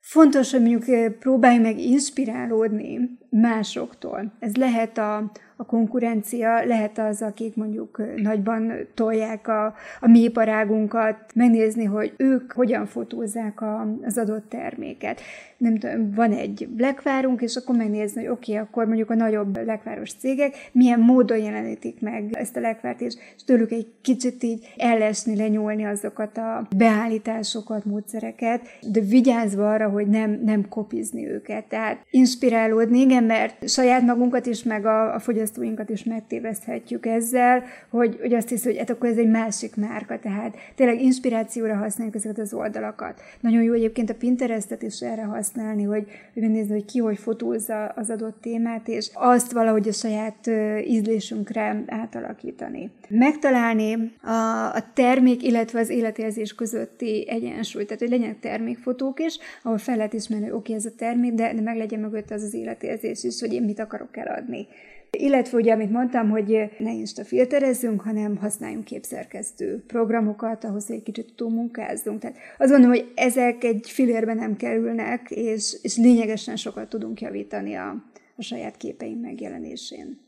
[0.00, 4.32] Fontos, hogy mondjuk próbálj meg inspirálódni másoktól.
[4.38, 11.16] Ez lehet a, a konkurencia, lehet az, akik mondjuk nagyban tolják a, a mi iparágunkat,
[11.34, 15.20] megnézni, hogy ők hogyan fotózzák a, az adott terméket.
[15.56, 19.64] Nem tudom, van egy lekvárunk, és akkor megnézni, hogy oké, okay, akkor mondjuk a nagyobb
[19.64, 23.14] lekváros cégek milyen módon jelenítik meg ezt a lekvárt, és
[23.46, 28.60] tőlük egy kicsit így ellesni, lenyúlni azokat a beállításokat, módszereket,
[28.92, 31.64] de vigyázva arra, hogy nem, nem kopizni őket.
[31.64, 37.62] Tehát inspirálódni, igen, mert saját magunkat is, meg a, a fogyasztókat fogyasztóinkat is megtéveszthetjük ezzel,
[37.88, 42.14] hogy, hogy azt hiszem, hogy hát akkor ez egy másik márka, tehát tényleg inspirációra használjuk
[42.16, 43.20] ezeket az oldalakat.
[43.40, 47.86] Nagyon jó egyébként a Pinterestet is erre használni, hogy, hogy megnézni, hogy ki hogy fotózza
[47.86, 50.50] az adott témát, és azt valahogy a saját
[50.86, 52.90] ízlésünkre átalakítani.
[53.08, 59.78] Megtalálni a, a termék, illetve az életérzés közötti egyensúlyt, tehát hogy legyenek termékfotók is, ahol
[59.78, 62.54] fel lehet ismerni, oké, okay, ez a termék, de, de meg legyen mögött az az
[62.54, 64.66] életérzés is, hogy én mit akarok eladni.
[65.18, 71.34] Illetve ugye, amit mondtam, hogy ne Insta filterezzünk, hanem használjunk képszerkesztő programokat, ahhoz egy kicsit
[71.36, 72.20] túl munkázzunk.
[72.20, 77.74] Tehát azt gondolom, hogy ezek egy filérbe nem kerülnek, és, és lényegesen sokat tudunk javítani
[77.74, 77.94] a,
[78.36, 80.20] a saját képeink megjelenésén.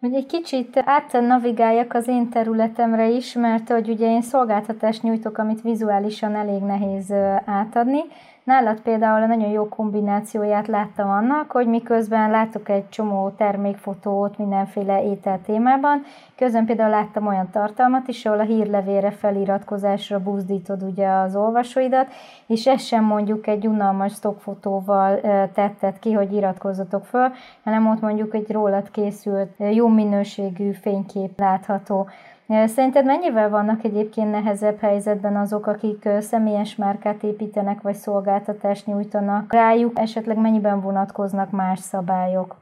[0.00, 5.62] Hogy egy kicsit átnavigáljak az én területemre is, mert hogy ugye én szolgáltatást nyújtok, amit
[5.62, 7.12] vizuálisan elég nehéz
[7.44, 8.00] átadni,
[8.46, 15.04] Nálad például a nagyon jó kombinációját láttam annak, hogy miközben látok egy csomó termékfotót mindenféle
[15.04, 16.02] étel témában,
[16.36, 22.06] közben például láttam olyan tartalmat is, ahol a hírlevére feliratkozásra buzdítod ugye az olvasóidat,
[22.46, 25.20] és ez sem mondjuk egy unalmas stockfotóval
[25.54, 27.32] tetted ki, hogy iratkozzatok föl,
[27.64, 32.08] hanem ott mondjuk egy rólad készült jó minőségű fénykép látható.
[32.48, 39.98] Szerinted mennyivel vannak egyébként nehezebb helyzetben azok, akik személyes márkát építenek, vagy szolgáltatást nyújtanak rájuk,
[39.98, 42.56] esetleg mennyiben vonatkoznak más szabályok?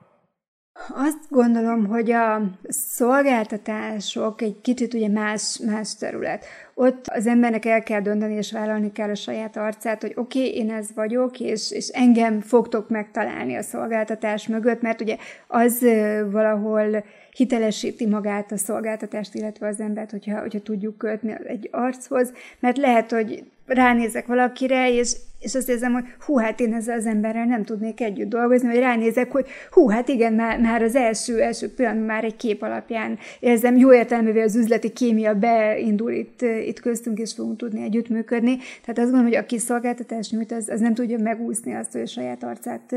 [0.94, 6.44] Azt gondolom, hogy a szolgáltatások egy kicsit ugye más, más terület.
[6.74, 10.54] Ott az embernek el kell dönteni és vállalni kell a saját arcát, hogy oké, okay,
[10.54, 15.16] én ez vagyok, és, és engem fogtok megtalálni a szolgáltatás mögött, mert ugye
[15.46, 15.86] az
[16.30, 22.76] valahol hitelesíti magát a szolgáltatást, illetve az embert, hogyha, hogyha tudjuk kötni egy archoz, mert
[22.76, 27.44] lehet, hogy ránézek valakire, és, és azt érzem, hogy hú, hát én ezzel az emberrel
[27.44, 31.74] nem tudnék együtt dolgozni, vagy ránézek, hogy hú, hát igen, már, már az első, első
[31.74, 37.18] pillanat már egy kép alapján érzem, jó értelművé az üzleti kémia beindul itt, itt köztünk,
[37.18, 38.56] és fogunk tudni együttműködni.
[38.56, 42.06] Tehát azt gondolom, hogy aki szolgáltatást nyújt, az, az nem tudja megúszni azt, hogy a
[42.06, 42.94] saját arcát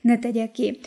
[0.00, 0.78] ne tegye ki.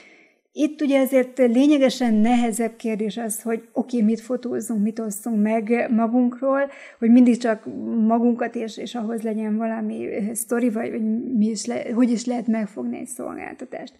[0.55, 5.89] Itt ugye azért lényegesen nehezebb kérdés az, hogy oké, okay, mit fotózzunk, mit osszunk meg
[5.91, 7.65] magunkról, hogy mindig csak
[8.07, 12.47] magunkat és, és ahhoz legyen valami sztori, vagy, vagy mi is le, hogy is lehet
[12.47, 13.93] megfogni egy szolgáltatást.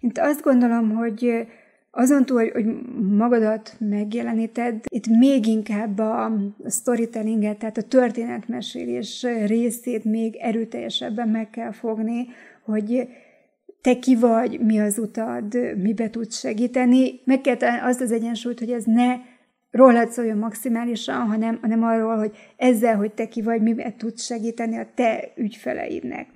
[0.00, 1.46] Én azt gondolom, hogy
[1.90, 2.66] azon túl, hogy, hogy
[3.16, 6.32] magadat megjeleníted, itt még inkább a
[6.68, 12.26] storytellinget, tehát a történetmesélés részét még erőteljesebben meg kell fogni,
[12.64, 13.08] hogy
[13.82, 17.20] te ki vagy, mi az utad, mibe tudsz segíteni.
[17.24, 19.16] Meg kell azt az egyensúlyt, hogy ez ne
[19.70, 24.76] rólad szóljon maximálisan, hanem, hanem arról, hogy ezzel, hogy te ki vagy, mibe tudsz segíteni
[24.78, 26.26] a te ügyfeleidnek.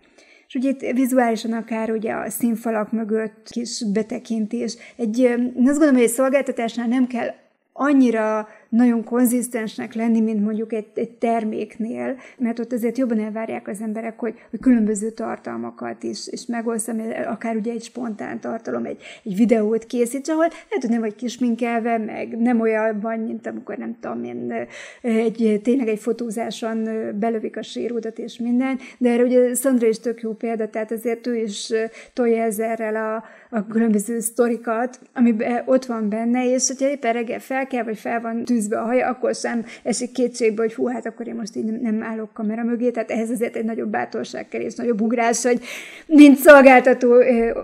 [0.46, 4.76] És ugye itt vizuálisan akár ugye a színfalak mögött kis betekintés.
[4.96, 7.28] Egy, azt gondolom, hogy egy szolgáltatásnál nem kell
[7.72, 13.80] annyira nagyon konzisztensnek lenni, mint mondjuk egy, egy terméknél, mert ott azért jobban elvárják az
[13.80, 19.36] emberek, hogy, hogy különböző tartalmakat is, is megosztam, akár ugye egy spontán tartalom, egy, egy
[19.36, 23.96] videót készíts, ahol lehet, hogy nem vagy kisminkelve, meg nem olyan van, mint amikor nem
[24.00, 24.66] tudom én,
[25.00, 30.20] egy, tényleg egy fotózáson belövik a séródat és minden, de erre ugye Szandra is tök
[30.20, 31.72] jó példa, tehát azért ő is
[32.12, 33.24] tolja ezerrel a,
[33.56, 38.20] a különböző sztorikat, ami ott van benne, és hogyha éppen reggel fel kell, vagy fel
[38.20, 41.64] van tűzve a haja, akkor sem esik kétségbe, hogy hú, hát akkor én most így
[41.64, 45.42] nem, nem állok kamera mögé, tehát ehhez azért egy nagyobb bátorság kell, és nagyobb ugrás,
[45.42, 45.60] hogy
[46.06, 47.14] mint szolgáltató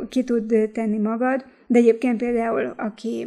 [0.09, 1.45] ki tud tenni magad.
[1.67, 3.27] De egyébként például, aki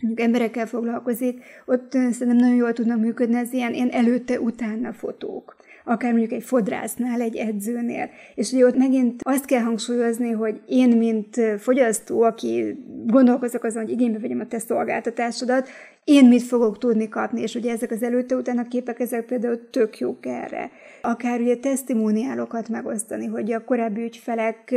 [0.00, 6.10] mondjuk emberekkel foglalkozik, ott szerintem nagyon jól tudnak működni az ilyen, ilyen előtte-utána fotók akár
[6.10, 8.10] mondjuk egy fodrásznál, egy edzőnél.
[8.34, 13.92] És ugye ott megint azt kell hangsúlyozni, hogy én, mint fogyasztó, aki gondolkozok azon, hogy
[13.92, 15.68] igénybe vegyem a te szolgáltatásodat,
[16.04, 19.98] én mit fogok tudni kapni, és ugye ezek az előtte utána képek, ezek például tök
[19.98, 20.70] jók erre.
[21.02, 24.74] Akár ugye tesztimóniálokat megosztani, hogy a korábbi ügyfelek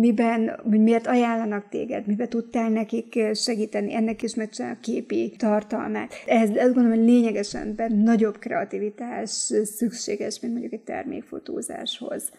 [0.00, 6.14] miben, hogy miért ajánlanak téged, miben tudtál nekik segíteni, ennek is megcsinál a képi tartalmát.
[6.26, 9.30] Ez azt gondolom, hogy lényegesen nagyobb kreativitás
[9.62, 12.32] szükséges, mint mondjuk egy termékfotózáshoz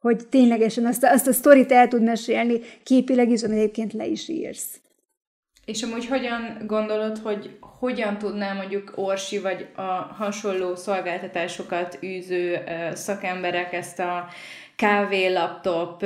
[0.00, 4.28] hogy ténylegesen azt, azt a sztorit el tud mesélni képileg is, amit egyébként le is
[4.28, 4.80] írsz.
[5.64, 9.82] És amúgy hogyan gondolod, hogy hogyan tudná mondjuk Orsi vagy a
[10.18, 12.58] hasonló szolgáltatásokat űző
[12.92, 14.28] szakemberek ezt a
[14.78, 16.04] kávé, laptop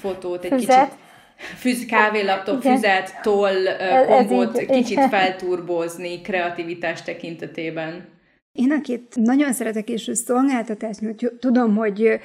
[0.00, 0.88] fotót egy Füzet.
[0.88, 1.02] kicsit
[1.58, 3.64] füz, kávé, laptop, füzet, toll
[4.06, 5.08] kombót kicsit igen.
[5.08, 8.13] felturbozni kreativitás tekintetében.
[8.54, 12.20] Én, akit nagyon szeretek és szolgáltatást, mert tudom, hogy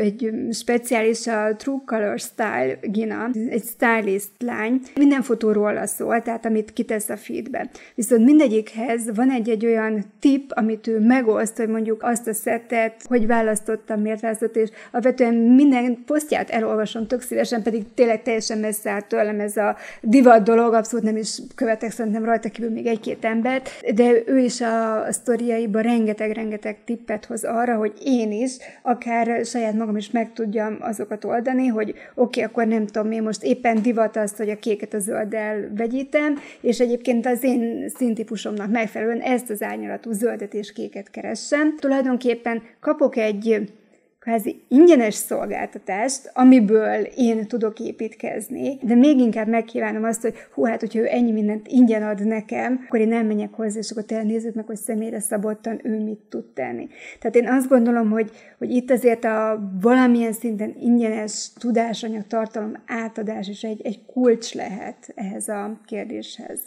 [0.00, 6.72] egy speciális a True Color Style Gina, egy stylist lány, minden fotóról szól, tehát amit
[6.72, 7.70] kitesz a feedbe.
[7.94, 13.26] Viszont mindegyikhez van egy-egy olyan tip, amit ő megoszt, hogy mondjuk azt a szettet, hogy
[13.26, 19.06] választottam, miért választott, és alapvetően minden posztját elolvasom tök szívesen, pedig tényleg teljesen messze állt
[19.06, 23.70] tőlem ez a divat dolog, abszolút nem is követek szerintem rajta kívül még egy-két embert,
[23.94, 29.44] de ő is a, a sztori sztoriaiba rengeteg-rengeteg tippet hoz arra, hogy én is, akár
[29.44, 33.42] saját magam is meg tudjam azokat oldani, hogy oké, okay, akkor nem tudom, én most
[33.42, 39.20] éppen divat azt, hogy a kéket a zölddel vegyítem, és egyébként az én színtípusomnak megfelelően
[39.20, 41.76] ezt az árnyalatú zöldet és kéket keressem.
[41.76, 43.72] Tulajdonképpen kapok egy
[44.20, 50.80] kvázi ingyenes szolgáltatást, amiből én tudok építkezni, de még inkább megkívánom azt, hogy hú, hát,
[50.80, 54.54] hogyha ő ennyi mindent ingyen ad nekem, akkor én elmenjek hozzá, és akkor tényleg nézzük
[54.54, 56.88] meg, hogy személyre szabottan ő mit tud tenni.
[57.20, 63.48] Tehát én azt gondolom, hogy, hogy itt azért a valamilyen szinten ingyenes tudásanyag tartalom átadás
[63.48, 66.60] is egy, egy kulcs lehet ehhez a kérdéshez.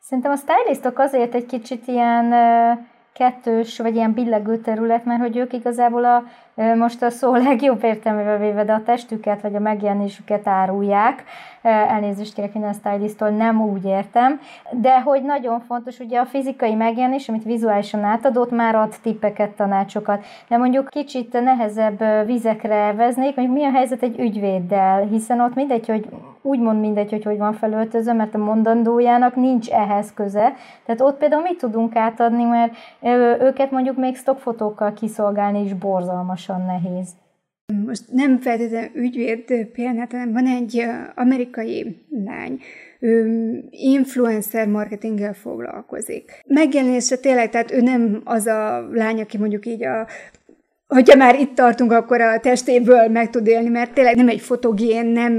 [0.00, 2.34] Szerintem a stylistok azért egy kicsit ilyen
[3.12, 6.22] kettős, vagy ilyen billegő terület, mert hogy ők igazából a
[6.56, 11.24] most a szó legjobb értelmével véve, de a testüket vagy a megjelenésüket árulják.
[11.62, 14.40] Elnézést kérek minden stylisttól, nem úgy értem.
[14.70, 20.24] De hogy nagyon fontos, ugye a fizikai megjelenés, amit vizuálisan átadott, már ad tippeket, tanácsokat.
[20.48, 25.86] De mondjuk kicsit nehezebb vizekre veznék, mondjuk mi a helyzet egy ügyvéddel, hiszen ott mindegy,
[25.86, 26.08] hogy
[26.42, 30.54] úgymond mindegy, hogy hogy van felöltözve, mert a mondandójának nincs ehhez köze.
[30.84, 32.72] Tehát ott például mit tudunk átadni, mert
[33.40, 37.08] őket mondjuk még stockfotókkal kiszolgálni is borzalmas iszonyatosan nehéz.
[37.86, 42.60] Most nem feltétlenül ügyvéd példát, hanem van egy amerikai lány,
[43.00, 46.42] ő influencer marketinggel foglalkozik.
[46.46, 50.06] Megjelenése tényleg, tehát ő nem az a lány, aki mondjuk így a
[50.88, 55.06] hogyha már itt tartunk, akkor a testéből meg tud élni, mert tényleg nem egy fotogén,
[55.06, 55.32] nem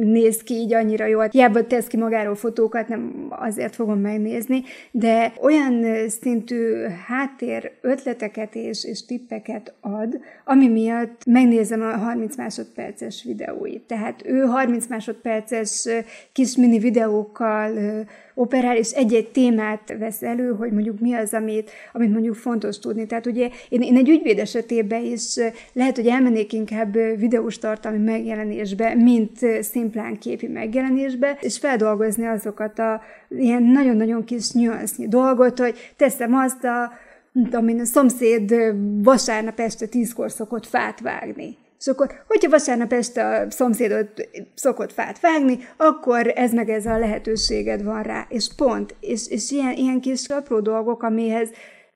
[0.00, 1.28] néz ki így annyira jól.
[1.30, 8.84] Hiába tesz ki magáról fotókat, nem azért fogom megnézni, de olyan szintű háttér ötleteket és,
[8.84, 13.82] és tippeket ad, ami miatt megnézem a 30 másodperces videóit.
[13.82, 15.88] Tehát ő 30 másodperces
[16.32, 17.72] kis mini videókkal
[18.34, 23.06] operál, és egy-egy témát vesz elő, hogy mondjuk mi az, amit, amit mondjuk fontos tudni.
[23.06, 25.36] Tehát ugye én, én egy ügyvéd esetében is
[25.72, 33.00] lehet, hogy elmennék inkább videós tartalmi megjelenésbe, mint szimplán képi megjelenésbe, és feldolgozni azokat a
[33.28, 36.92] ilyen nagyon-nagyon kis nyuansznyi dolgot, hogy teszem azt a
[37.68, 38.54] én, a szomszéd
[39.02, 41.56] vasárnap este tízkor szokott fát vágni.
[41.84, 46.98] És akkor, hogyha vasárnap este a szomszédot szokott fát vágni, akkor ez meg ez a
[46.98, 48.94] lehetőséged van rá, és pont.
[49.00, 51.50] És, és ilyen, ilyen kis apró dolgok, amihez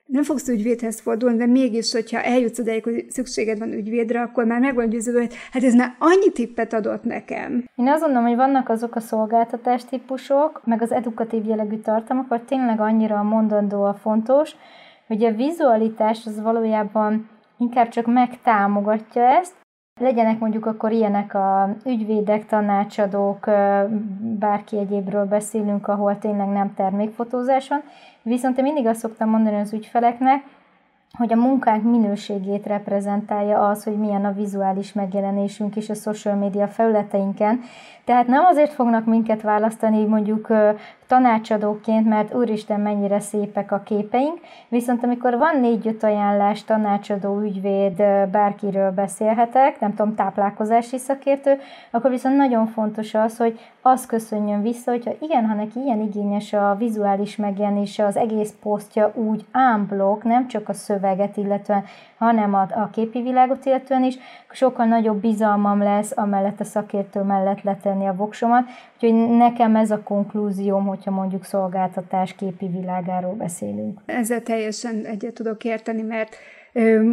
[0.07, 4.61] nem fogsz ügyvédhez fordulni, de mégis, hogyha eljutsz odáig, hogy szükséged van ügyvédre, akkor már
[4.61, 7.65] megvan győződve, hogy hát ez már annyi tippet adott nekem.
[7.75, 12.43] Én azt gondolom, hogy vannak azok a szolgáltatás típusok, meg az edukatív jellegű tartalmak, vagy
[12.43, 14.53] tényleg annyira mondandó a fontos,
[15.07, 19.55] hogy a vizualitás az valójában inkább csak megtámogatja ezt,
[19.99, 23.47] Legyenek mondjuk akkor ilyenek a ügyvédek, tanácsadók,
[24.21, 27.83] bárki egyébről beszélünk, ahol tényleg nem termékfotózás van.
[28.23, 30.43] Viszont én mindig azt szoktam mondani az ügyfeleknek,
[31.19, 36.67] hogy a munkánk minőségét reprezentálja az, hogy milyen a vizuális megjelenésünk is a social media
[36.67, 37.61] felületeinken.
[38.05, 40.49] Tehát nem azért fognak minket választani mondjuk
[41.09, 48.91] tanácsadóként, mert úristen mennyire szépek a képeink, viszont amikor van négy-öt ajánlás, tanácsadó, ügyvéd, bárkiről
[48.91, 51.59] beszélhetek, nem tudom, táplálkozási szakértő,
[51.91, 56.53] akkor viszont nagyon fontos az, hogy az köszönjön vissza, hogyha igen, ha neki ilyen igényes
[56.53, 61.85] a vizuális megjelenése, az egész posztja úgy ámblok, nem csak a szöveget illetve,
[62.19, 64.19] hanem a, a képi világot illetően is,
[64.51, 70.03] sokkal nagyobb bizalmam lesz amellett a szakértő mellett letenni a voksomat, úgyhogy nekem ez a
[70.03, 74.01] konklúzióm, hogyha mondjuk szolgáltatás képi világáról beszélünk.
[74.07, 76.37] Ezzel teljesen egyet tudok érteni, mert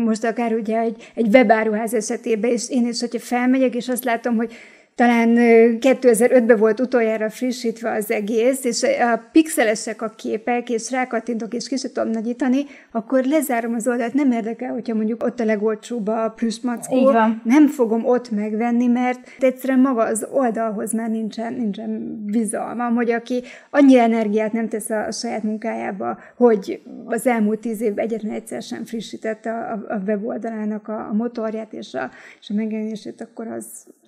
[0.05, 4.35] most akár ugye egy, egy webáruház esetében, és én is, hogyha felmegyek, és azt látom,
[4.35, 4.53] hogy
[4.95, 5.35] talán
[5.79, 11.75] 2005-ben volt utoljára frissítve az egész, és a pixelesek a képek, és rákattintok, és ki
[11.93, 17.11] tudom nagyítani, akkor lezárom az oldalt, nem érdekel, hogyha mondjuk ott a legolcsóbb a plüssmackó,
[17.43, 23.43] nem fogom ott megvenni, mert egyszerűen maga az oldalhoz már nincsen, nincsen bizalmam, hogy aki
[23.69, 28.61] annyi energiát nem tesz a, a saját munkájába, hogy az elmúlt tíz évben egyetlen egyszer
[28.61, 33.65] sem frissítette a, a weboldalának a, a motorját és a, és a megjelenését, akkor az,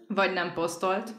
[0.08, 1.10] vagy nem posztolt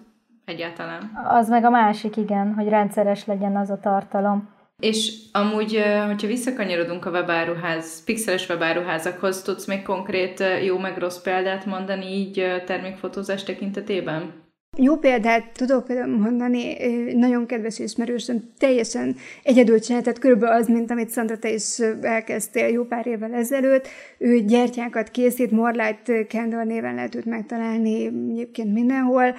[0.45, 1.11] egyáltalán.
[1.29, 4.57] Az meg a másik, igen, hogy rendszeres legyen az a tartalom.
[4.79, 11.65] És amúgy, hogyha visszakanyarodunk a webáruház, pixeles webáruházakhoz, tudsz még konkrét jó meg rossz példát
[11.65, 14.47] mondani így termékfotózás tekintetében?
[14.81, 16.77] Jó példát tudok például mondani,
[17.15, 22.85] nagyon kedves ismerősöm, teljesen egyedül csináltat, körülbelül az, mint amit Szandra, te is elkezdtél jó
[22.85, 23.89] pár évvel ezelőtt.
[24.19, 29.35] Ő gyertyákat készít, Morlight Candle néven lehet őt megtalálni egyébként mindenhol,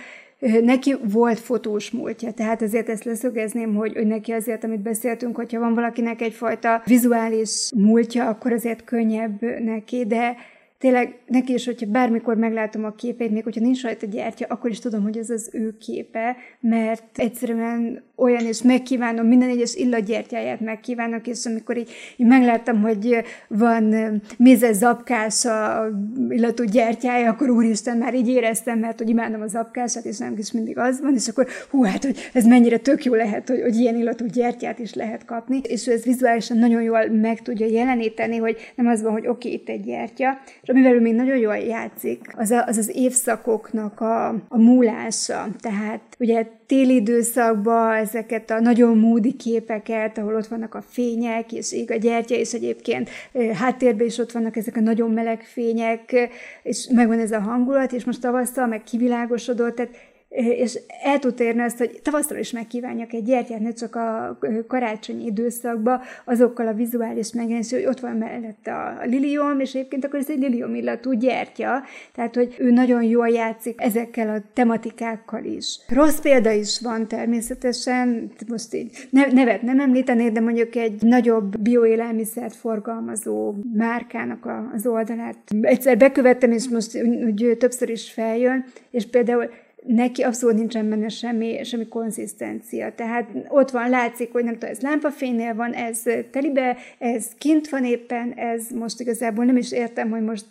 [0.61, 5.59] neki volt fotós múltja, tehát azért ezt leszögezném, hogy, hogy neki azért, amit beszéltünk, hogyha
[5.59, 10.35] van valakinek egyfajta vizuális múltja, akkor azért könnyebb neki, de
[10.79, 14.79] tényleg neki is, hogyha bármikor meglátom a képét, még hogyha nincs rajta gyertya, akkor is
[14.79, 21.27] tudom, hogy ez az ő képe, mert egyszerűen olyan, és megkívánom, minden egyes illatgyertyáját megkívánok,
[21.27, 23.95] és amikor így, így megláttam, hogy van
[24.37, 25.87] mézes zapkás a
[26.29, 30.51] illatú gyertyája, akkor úristen, már így éreztem, mert hogy imádom a zapkását, és nem is
[30.51, 33.75] mindig az van, és akkor hú, hát, hogy ez mennyire tök jó lehet, hogy, hogy
[33.75, 38.57] ilyen illatú gyertyát is lehet kapni, és ez vizuálisan nagyon jól meg tudja jeleníteni, hogy
[38.75, 41.57] nem az van, hogy oké, okay, itt egy gyertya, és amivel ő még nagyon jól
[41.57, 45.47] játszik, az a, az, az évszakoknak a, a múlása.
[45.59, 51.73] Tehát ugye téli időszakban ezeket a nagyon módi képeket, ahol ott vannak a fények, és
[51.73, 53.09] ég a gyertya, és egyébként
[53.53, 56.29] háttérben is ott vannak ezek a nagyon meleg fények,
[56.63, 59.91] és megvan ez a hangulat, és most tavasszal meg kivilágosodott, tehát
[60.29, 65.25] és el tud érni azt, hogy tavasztal is megkívánjak egy gyertyát, ne csak a karácsonyi
[65.25, 70.29] időszakban, azokkal a vizuális megjelenés, hogy ott van mellette a lilium, és egyébként akkor ez
[70.29, 71.83] egy lilium illatú gyertya,
[72.15, 75.79] tehát, hogy ő nagyon jól játszik ezekkel a tematikákkal is.
[75.87, 82.55] Rossz példa is van természetesen, most így nevet nem említenék, de mondjuk egy nagyobb bioélelmiszert
[82.55, 89.49] forgalmazó márkának az oldalát egyszer bekövettem, és most úgy többször is feljön, és például
[89.85, 92.93] neki abszolút nincsen benne semmi, semmi konzisztencia.
[92.95, 97.85] Tehát ott van, látszik, hogy nem tudom, ez lámpafénynél van, ez telibe, ez kint van
[97.85, 100.45] éppen, ez most igazából nem is értem, hogy most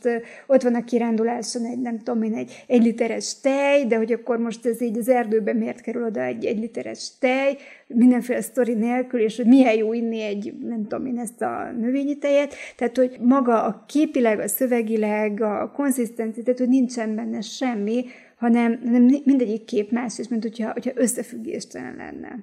[0.47, 4.39] ott van a kiránduláson egy, nem tudom én, egy, egy literes tej, de hogy akkor
[4.39, 7.57] most ez így az erdőben miért kerül oda egy, egy literes tej,
[7.87, 12.19] mindenféle sztori nélkül, és hogy milyen jó inni egy, nem tudom én, ezt a növényi
[12.19, 18.05] tejet, tehát hogy maga a képileg, a szövegileg, a konzisztencia, tehát hogy nincsen benne semmi,
[18.39, 22.37] hanem, hanem mindegyik kép más, és mint hogyha, hogyha összefüggéstelen lenne.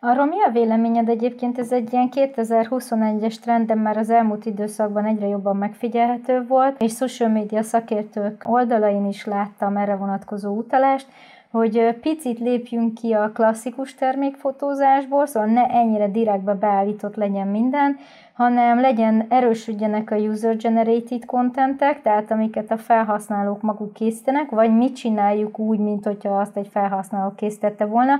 [0.00, 1.58] Arról mi a véleményed egyébként?
[1.58, 6.94] Ez egy ilyen 2021-es trend, de már az elmúlt időszakban egyre jobban megfigyelhető volt, és
[6.94, 11.06] social media szakértők oldalain is láttam erre vonatkozó utalást,
[11.54, 17.96] hogy picit lépjünk ki a klasszikus termékfotózásból, szóval ne ennyire direktbe beállított legyen minden,
[18.32, 25.58] hanem legyen, erősödjenek a user-generated contentek, tehát amiket a felhasználók maguk készítenek, vagy mit csináljuk
[25.58, 28.14] úgy, mint hogyha azt egy felhasználó készítette volna,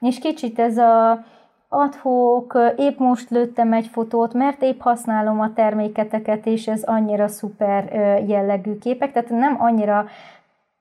[0.00, 1.24] és kicsit ez a
[1.68, 7.84] adhok, épp most lőttem egy fotót, mert épp használom a terméketeket, és ez annyira szuper
[8.26, 10.06] jellegű képek, tehát nem annyira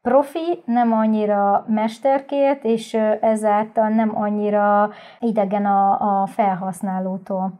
[0.01, 7.59] profi, nem annyira mesterkélt, és ezáltal nem annyira idegen a, a felhasználótól.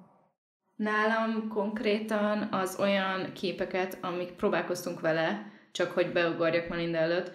[0.76, 7.32] Nálam konkrétan az olyan képeket, amik próbálkoztunk vele, csak hogy beugorjak Melinda előtt,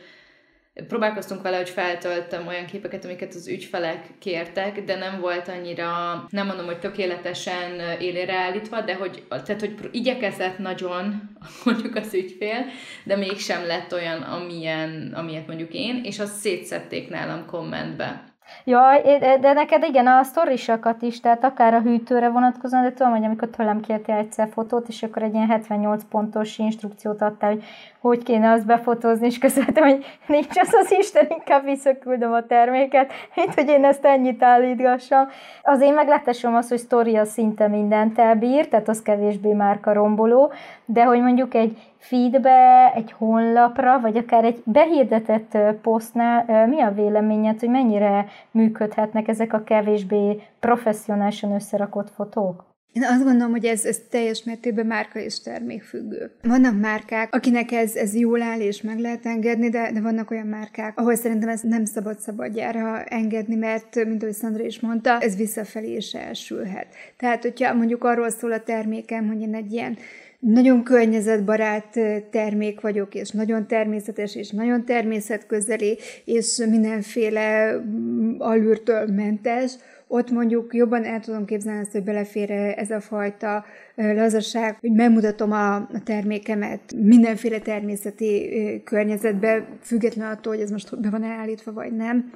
[0.88, 5.88] próbálkoztunk vele, hogy feltöltöm olyan képeket, amiket az ügyfelek kértek, de nem volt annyira,
[6.30, 11.30] nem mondom, hogy tökéletesen élére állítva, de hogy, tehát, hogy igyekezett nagyon,
[11.64, 12.64] mondjuk az ügyfél,
[13.04, 18.32] de mégsem lett olyan, amilyen, amilyet mondjuk én, és azt szétszették nálam kommentbe.
[18.64, 19.00] Ja,
[19.40, 23.48] de neked igen, a sztorisakat is, tehát akár a hűtőre vonatkozóan, de tudom, hogy amikor
[23.48, 27.64] tőlem kértél egyszer fotót, és akkor egy ilyen 78 pontos instrukciót adtál, hogy
[28.08, 33.12] hogy kéne azt befotózni, és közöltem, hogy nincs az az Isten, inkább visszaküldöm a terméket,
[33.34, 35.28] mint hogy én ezt ennyit állítgassam.
[35.62, 40.52] Az én meglátásom az, hogy sztoria szinte mindent elbír, tehát az kevésbé márka romboló,
[40.84, 47.60] de hogy mondjuk egy feedbe, egy honlapra, vagy akár egy behirdetett posztnál mi a véleményed,
[47.60, 52.73] hogy mennyire működhetnek ezek a kevésbé professzionálisan összerakott fotók?
[52.94, 56.30] Én azt gondolom, hogy ez, ez teljes mértékben márka és termékfüggő.
[56.42, 60.46] Vannak márkák, akinek ez, ez jól áll és meg lehet engedni, de, de vannak olyan
[60.46, 65.36] márkák, ahol szerintem ez nem szabad szabadjára engedni, mert, mint ahogy Szandra is mondta, ez
[65.36, 66.86] visszafelé is elsülhet.
[67.16, 69.96] Tehát, hogyha mondjuk arról szól a termékem, hogy én egy ilyen
[70.38, 79.72] nagyon környezetbarát termék vagyok, és nagyon természetes, és nagyon természetközeli, és mindenféle mm, alűrtől mentes,
[80.08, 85.52] ott mondjuk jobban el tudom képzelni azt, hogy belefér ez a fajta lazaság, hogy megmutatom
[85.52, 88.50] a, termékemet mindenféle természeti
[88.84, 92.32] környezetbe, független attól, hogy ez most be van állítva, vagy nem.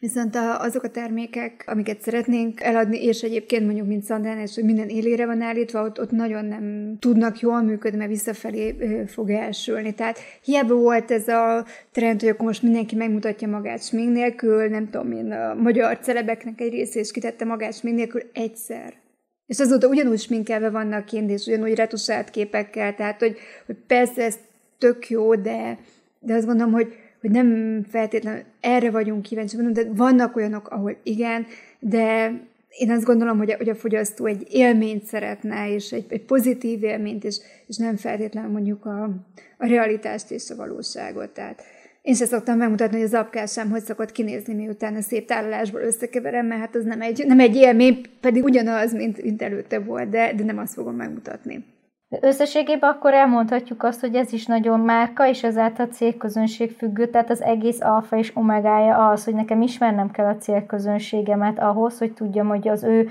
[0.00, 4.88] Viszont azok a termékek, amiket szeretnénk eladni, és egyébként mondjuk, mint Szandrán, és hogy minden
[4.88, 8.74] élére van állítva, ott, ott nagyon nem tudnak jól működni, mert visszafelé
[9.06, 9.94] fog elsülni.
[9.94, 14.90] Tehát hiába volt ez a trend, hogy akkor most mindenki megmutatja magát smink nélkül, nem
[14.90, 18.94] tudom én, a magyar celebeknek egy része is kitette magát smink nélkül egyszer.
[19.46, 24.36] És azóta ugyanúgy sminkelve vannak kint, és ugyanúgy retusált képekkel, tehát hogy, hogy persze ez
[24.78, 25.78] tök jó, de,
[26.20, 31.46] de azt gondolom, hogy hogy nem feltétlenül erre vagyunk kíváncsi, de vannak olyanok, ahol igen,
[31.78, 32.32] de
[32.78, 36.82] én azt gondolom, hogy a, hogy a fogyasztó egy élményt szeretne, és egy, egy pozitív
[36.82, 39.02] élményt, és, és nem feltétlenül mondjuk a,
[39.58, 41.30] a realitást és a valóságot.
[41.30, 41.62] Tehát
[42.02, 46.46] én sem szoktam megmutatni, hogy az apkásám hogy szokott kinézni, miután a szép tálalásból összekeverem,
[46.46, 50.32] mert hát az nem egy, nem egy élmény, pedig ugyanaz, mint, mint előtte volt, de,
[50.34, 51.64] de nem azt fogom megmutatni.
[52.08, 57.42] Összességében akkor elmondhatjuk azt, hogy ez is nagyon márka, és ezáltal célközönség függő, tehát az
[57.42, 62.68] egész alfa és omegája az, hogy nekem ismernem kell a célközönségemet ahhoz, hogy tudjam, hogy
[62.68, 63.08] az ő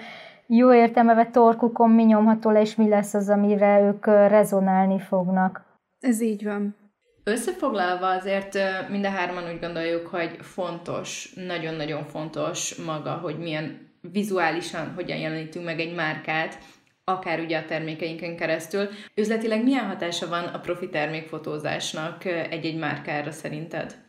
[0.48, 5.64] jó értelmeve torkukon mi nyomható le, és mi lesz az, amire ők rezonálni fognak.
[6.00, 6.76] Ez így van.
[7.24, 8.58] Összefoglalva azért
[8.90, 15.66] mind a hárman úgy gondoljuk, hogy fontos, nagyon-nagyon fontos maga, hogy milyen vizuálisan hogyan jelenítünk
[15.66, 16.58] meg egy márkát,
[17.06, 18.88] akár ugye a termékeinken keresztül.
[19.16, 24.04] Üzletileg milyen hatása van a profi termékfotózásnak egy-egy márkára szerinted?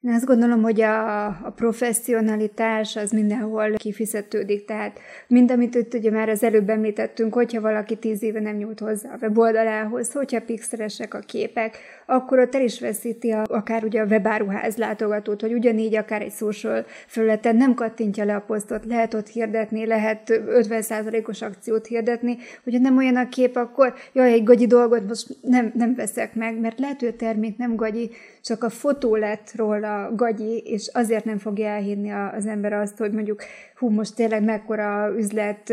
[0.00, 6.10] Én azt gondolom, hogy a, a professzionalitás az mindenhol kifizetődik, tehát mind, amit itt ugye
[6.10, 11.14] már az előbb említettünk, hogyha valaki tíz éve nem nyújt hozzá a weboldalához, hogyha pixelesek
[11.14, 11.76] a képek,
[12.10, 16.32] akkor ott el is veszíti a, akár ugye a webáruház látogatót, hogy ugyanígy akár egy
[16.32, 22.80] social felületen nem kattintja le a posztot, lehet ott hirdetni, lehet 50%-os akciót hirdetni, hogyha
[22.80, 26.78] nem olyan a kép, akkor jaj, egy gagyi dolgot most nem, nem veszek meg, mert
[26.78, 28.10] lehet, hogy a termék nem gagyi,
[28.42, 33.12] csak a fotó lett róla gagyi, és azért nem fogja elhinni az ember azt, hogy
[33.12, 33.42] mondjuk
[33.78, 35.72] hú, most tényleg mekkora üzlet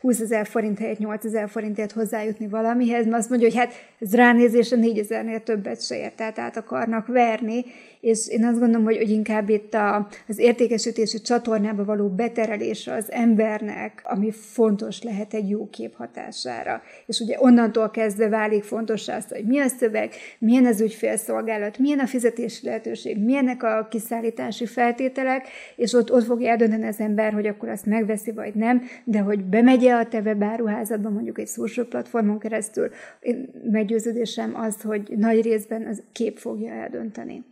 [0.00, 4.14] 20 ezer forint helyett 8 ezer forintért hozzájutni valamihez, mert azt mondja, hogy hát ez
[4.14, 7.64] ránézésre 4 ezernél többet se ért, tehát át akarnak verni,
[8.06, 13.12] és én azt gondolom, hogy, hogy inkább itt a, az értékesítési csatornába való beterelése az
[13.12, 16.82] embernek, ami fontos lehet egy jó kép hatására.
[17.06, 21.98] És ugye onnantól kezdve válik fontos az, hogy mi a szöveg, milyen az ügyfélszolgálat, milyen
[21.98, 27.46] a fizetési lehetőség, milyenek a kiszállítási feltételek, és ott, ott fogja eldönteni az ember, hogy
[27.46, 32.38] akkor azt megveszi vagy nem, de hogy bemegye a te webáruházadba, mondjuk egy social platformon
[32.38, 32.90] keresztül,
[33.20, 37.44] én meggyőződésem az, hogy nagy részben az kép fogja eldönteni.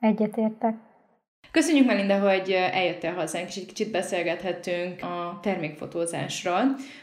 [0.00, 0.74] Egyetértek.
[1.50, 6.62] Köszönjük Melinda, hogy eljöttél hozzánk, és egy kicsit beszélgethettünk a termékfotózásról.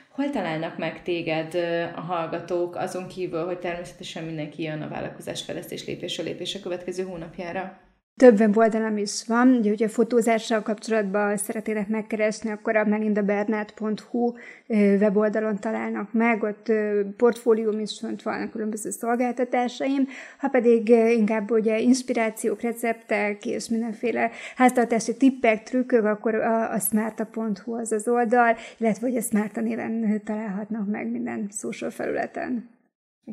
[0.09, 1.55] Hol találnak meg téged
[1.95, 7.86] a hallgatók, azon kívül, hogy természetesen mindenki jön a vállalkozás fejlesztés lépésről lépésre következő hónapjára?
[8.17, 14.33] Több weboldalam is van, ugye, hogyha fotózással kapcsolatban szeretnének megkeresni, akkor a melindabernát.hu
[14.99, 16.71] weboldalon találnak meg, ott
[17.17, 20.07] portfólium is fönt van különböző szolgáltatásaim,
[20.37, 27.73] ha pedig inkább ugye inspirációk, receptek és mindenféle háztartási tippek, trükkök, akkor a, a smarta.hu
[27.73, 32.76] az az oldal, illetve hogy a Smarta néven találhatnak meg minden social felületen.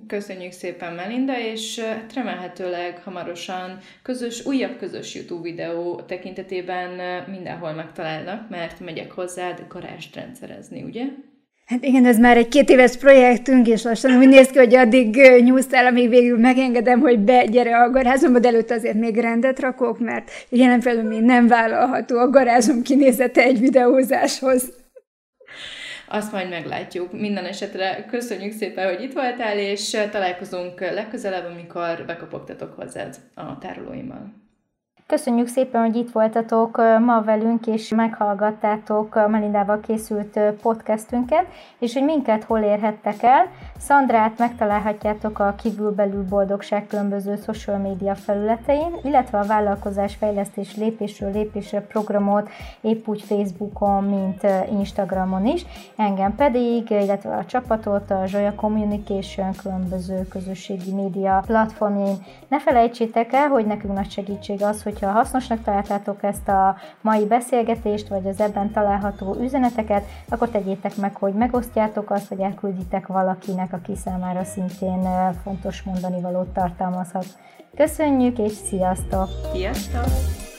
[0.06, 1.80] Köszönjük szépen, Melinda, és
[2.14, 10.82] remélhetőleg hamarosan közös, újabb közös YouTube videó tekintetében mindenhol megtalálnak, mert megyek hozzád garást rendszerezni,
[10.82, 11.04] ugye?
[11.66, 15.16] Hát igen, ez már egy két éves projektünk, és lassan úgy néz ki, hogy addig
[15.44, 20.30] nyújtál, amíg végül megengedem, hogy begyere a garázsomba, de előtt azért még rendet rakok, mert
[20.48, 24.83] jelen felül még nem vállalható a garázsom kinézete egy videózáshoz
[26.08, 27.12] azt majd meglátjuk.
[27.12, 34.43] Minden esetre köszönjük szépen, hogy itt voltál, és találkozunk legközelebb, amikor bekopogtatok hozzád a tárolóimmal.
[35.06, 41.46] Köszönjük szépen, hogy itt voltatok ma velünk, és meghallgattátok Melindával készült podcastünket,
[41.78, 43.46] és hogy minket hol érhettek el.
[43.78, 51.80] Szandrát megtalálhatjátok a Kívülbelül Boldogság különböző social média felületein, illetve a vállalkozás fejlesztés lépésről lépésre
[51.80, 52.48] programot
[52.80, 54.46] épp úgy Facebookon, mint
[54.78, 55.66] Instagramon is.
[55.96, 62.16] Engem pedig, illetve a csapatot, a Zsolya Communication különböző közösségi média platformjain.
[62.48, 67.26] Ne felejtsétek el, hogy nekünk nagy segítség az, hogy hogyha hasznosnak találtátok ezt a mai
[67.26, 73.72] beszélgetést, vagy az ebben található üzeneteket, akkor tegyétek meg, hogy megosztjátok azt, vagy elkülditek valakinek,
[73.72, 75.08] aki számára szintén
[75.42, 77.26] fontos mondani valót tartalmazhat.
[77.76, 79.28] Köszönjük, és sziasztok!
[79.52, 80.53] Sziasztok!